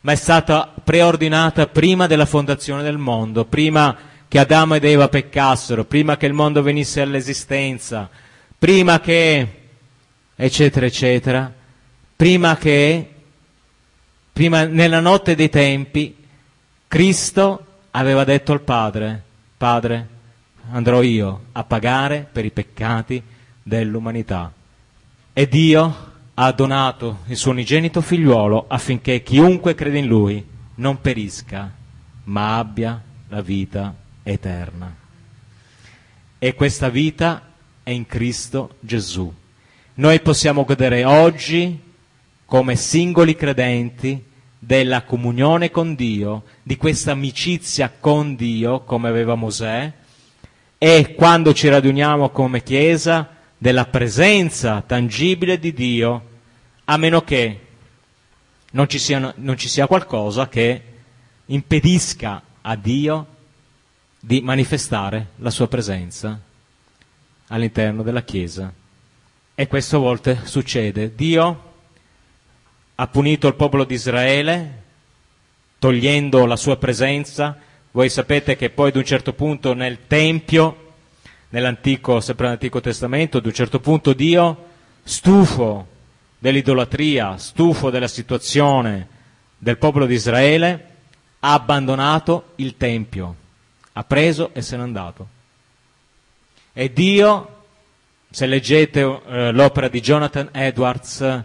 ma 0.01 0.13
è 0.13 0.15
stata 0.15 0.73
preordinata 0.83 1.67
prima 1.67 2.07
della 2.07 2.25
fondazione 2.25 2.81
del 2.81 2.97
mondo, 2.97 3.45
prima 3.45 4.09
che 4.31 4.39
Adamo 4.39 4.75
ed 4.75 4.85
Eva 4.85 5.09
peccassero, 5.09 5.83
prima 5.83 6.15
che 6.15 6.25
il 6.25 6.31
mondo 6.31 6.61
venisse 6.61 7.01
all'esistenza, 7.01 8.09
prima 8.57 9.01
che, 9.01 9.47
eccetera, 10.33 10.85
eccetera, 10.85 11.53
prima 12.15 12.55
che, 12.55 13.13
prima 14.31 14.63
nella 14.63 15.01
notte 15.01 15.35
dei 15.35 15.49
tempi, 15.49 16.15
Cristo 16.87 17.65
aveva 17.91 18.23
detto 18.23 18.53
al 18.53 18.61
Padre, 18.61 19.21
Padre, 19.57 20.07
andrò 20.71 21.01
io 21.01 21.47
a 21.51 21.65
pagare 21.65 22.25
per 22.31 22.45
i 22.45 22.51
peccati 22.51 23.21
dell'umanità. 23.61 24.49
E 25.33 25.47
Dio 25.49 26.11
ha 26.35 26.51
donato 26.53 27.23
il 27.25 27.35
suo 27.35 27.51
unigenito 27.51 27.99
figliuolo 27.99 28.63
affinché 28.69 29.23
chiunque 29.23 29.75
crede 29.75 29.97
in 29.97 30.07
lui 30.07 30.41
non 30.75 31.01
perisca, 31.01 31.69
ma 32.23 32.57
abbia 32.57 33.01
la 33.27 33.41
vita 33.41 34.00
eterna. 34.23 34.95
E 36.39 36.53
questa 36.55 36.89
vita 36.89 37.49
è 37.83 37.91
in 37.91 38.05
Cristo 38.05 38.75
Gesù. 38.79 39.31
Noi 39.95 40.19
possiamo 40.21 40.63
godere 40.63 41.03
oggi, 41.03 41.79
come 42.45 42.75
singoli 42.75 43.35
credenti, 43.35 44.23
della 44.57 45.03
comunione 45.03 45.71
con 45.71 45.95
Dio, 45.95 46.43
di 46.61 46.77
questa 46.77 47.11
amicizia 47.11 47.91
con 47.99 48.35
Dio, 48.35 48.81
come 48.81 49.09
aveva 49.09 49.35
Mosè, 49.35 49.91
e 50.77 51.15
quando 51.15 51.53
ci 51.53 51.67
raduniamo 51.67 52.29
come 52.29 52.63
Chiesa, 52.63 53.29
della 53.57 53.85
presenza 53.85 54.81
tangibile 54.81 55.59
di 55.59 55.71
Dio 55.71 56.29
a 56.85 56.97
meno 56.97 57.21
che 57.21 57.59
non 58.71 58.89
ci, 58.89 58.97
sia, 58.97 59.33
non 59.35 59.55
ci 59.57 59.67
sia 59.69 59.85
qualcosa 59.85 60.47
che 60.47 60.81
impedisca 61.45 62.41
a 62.61 62.75
Dio 62.75 63.27
di 64.23 64.39
manifestare 64.41 65.31
la 65.37 65.49
sua 65.49 65.67
presenza 65.67 66.39
all'interno 67.47 68.03
della 68.03 68.23
Chiesa. 68.23 68.71
E 69.55 69.67
questo 69.67 69.97
a 69.97 69.99
volte 69.99 70.41
succede. 70.43 71.13
Dio 71.15 71.73
ha 72.95 73.07
punito 73.07 73.47
il 73.47 73.55
popolo 73.55 73.83
di 73.83 73.95
Israele 73.95 74.83
togliendo 75.79 76.45
la 76.45 76.55
sua 76.55 76.77
presenza. 76.77 77.57
Voi 77.89 78.09
sapete 78.09 78.55
che 78.55 78.69
poi 78.69 78.89
ad 78.89 78.95
un 78.95 79.03
certo 79.03 79.33
punto 79.33 79.73
nel 79.73 80.05
Tempio, 80.05 80.93
nell'antico, 81.49 82.19
sempre 82.19 82.45
nell'Antico 82.45 82.79
Testamento, 82.79 83.39
ad 83.39 83.45
un 83.47 83.53
certo 83.53 83.79
punto 83.79 84.13
Dio, 84.13 84.65
stufo 85.03 85.87
dell'idolatria, 86.37 87.37
stufo 87.37 87.89
della 87.89 88.07
situazione 88.07 89.07
del 89.57 89.79
popolo 89.79 90.05
di 90.05 90.13
Israele, 90.13 90.85
ha 91.39 91.53
abbandonato 91.53 92.51
il 92.57 92.77
Tempio, 92.77 93.35
ha 93.93 94.03
preso 94.03 94.51
e 94.53 94.61
se 94.61 94.77
n'è 94.77 94.83
andato. 94.83 95.27
E 96.73 96.93
Dio, 96.93 97.63
se 98.29 98.45
leggete 98.45 98.99
eh, 99.01 99.51
l'opera 99.51 99.87
di 99.87 99.99
Jonathan 99.99 100.49
Edwards, 100.51 101.43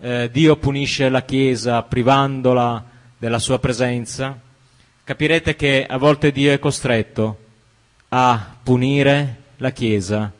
eh, 0.00 0.28
Dio 0.30 0.56
punisce 0.56 1.08
la 1.08 1.22
Chiesa 1.22 1.82
privandola 1.82 2.84
della 3.16 3.38
sua 3.38 3.58
presenza, 3.58 4.38
capirete 5.04 5.54
che 5.56 5.86
a 5.88 5.96
volte 5.96 6.32
Dio 6.32 6.52
è 6.52 6.58
costretto 6.58 7.38
a 8.08 8.56
punire 8.62 9.42
la 9.58 9.70
Chiesa 9.70 10.30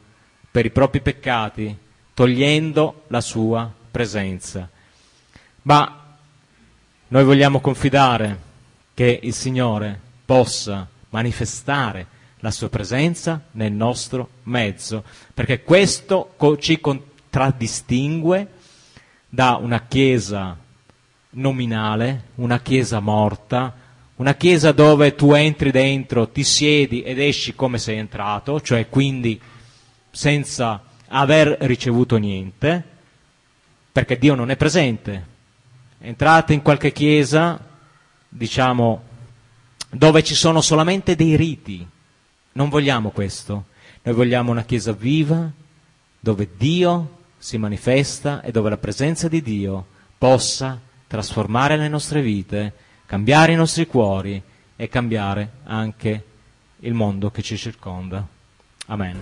per 0.51 0.65
i 0.65 0.71
propri 0.71 1.01
peccati, 1.01 1.77
togliendo 2.15 3.05
la 3.09 3.21
sua 3.21 3.61
presenza 3.61 3.83
presenza. 3.95 4.69
Ma 5.63 6.17
noi 7.07 7.23
vogliamo 7.23 7.61
confidare 7.61 8.41
che 8.93 9.21
il 9.23 9.33
Signore 9.33 10.01
possa 10.25 10.85
manifestare 11.15 12.07
la 12.41 12.51
sua 12.51 12.69
presenza 12.69 13.41
nel 13.53 13.73
nostro 13.73 14.29
mezzo, 14.45 15.05
perché 15.33 15.63
questo 15.63 16.35
ci 16.59 16.81
contraddistingue 16.81 18.49
da 19.29 19.55
una 19.55 19.87
chiesa 19.87 20.59
nominale, 21.31 22.25
una 22.37 22.59
chiesa 22.61 22.99
morta, 22.99 23.73
una 24.17 24.35
chiesa 24.35 24.73
dove 24.73 25.15
tu 25.15 25.33
entri 25.33 25.71
dentro, 25.71 26.29
ti 26.29 26.43
siedi 26.43 27.03
ed 27.03 27.21
esci 27.21 27.55
come 27.55 27.79
sei 27.79 27.99
entrato, 27.99 28.61
cioè 28.61 28.89
quindi 28.89 29.41
senza 30.11 30.83
aver 31.09 31.57
ricevuto 31.61 32.17
niente, 32.17 32.83
perché 33.93 34.19
Dio 34.19 34.35
non 34.35 34.51
è 34.51 34.57
presente. 34.57 35.33
Entrate 36.01 36.53
in 36.53 36.63
qualche 36.63 36.91
chiesa, 36.91 37.59
diciamo, 38.29 39.13
dove 39.95 40.23
ci 40.23 40.35
sono 40.35 40.61
solamente 40.61 41.17
dei 41.17 41.37
riti, 41.37 41.87
non 42.53 42.69
vogliamo 42.69 43.11
questo. 43.11 43.67
Noi 44.03 44.15
vogliamo 44.15 44.51
una 44.51 44.65
Chiesa 44.65 44.93
viva, 44.93 45.51
dove 46.21 46.49
Dio 46.57 47.23
si 47.39 47.59
manifesta 47.59 48.43
e 48.43 48.51
dove 48.51 48.71
la 48.71 48.77
presenza 48.77 49.29
di 49.29 49.43
Dio 49.43 49.87
possa 50.19 50.81
trasformare 51.07 51.77
le 51.77 51.89
nostre 51.89 52.23
vite, 52.23 52.73
cambiare 53.07 53.53
i 53.53 53.57
nostri 53.57 53.87
cuori 53.87 54.41
e 54.77 54.89
cambiare 54.89 55.51
anche 55.65 56.25
il 56.81 56.95
mondo 56.95 57.31
che 57.31 57.43
ci 57.43 57.57
circonda. 57.57 58.27
Amen. 58.87 59.19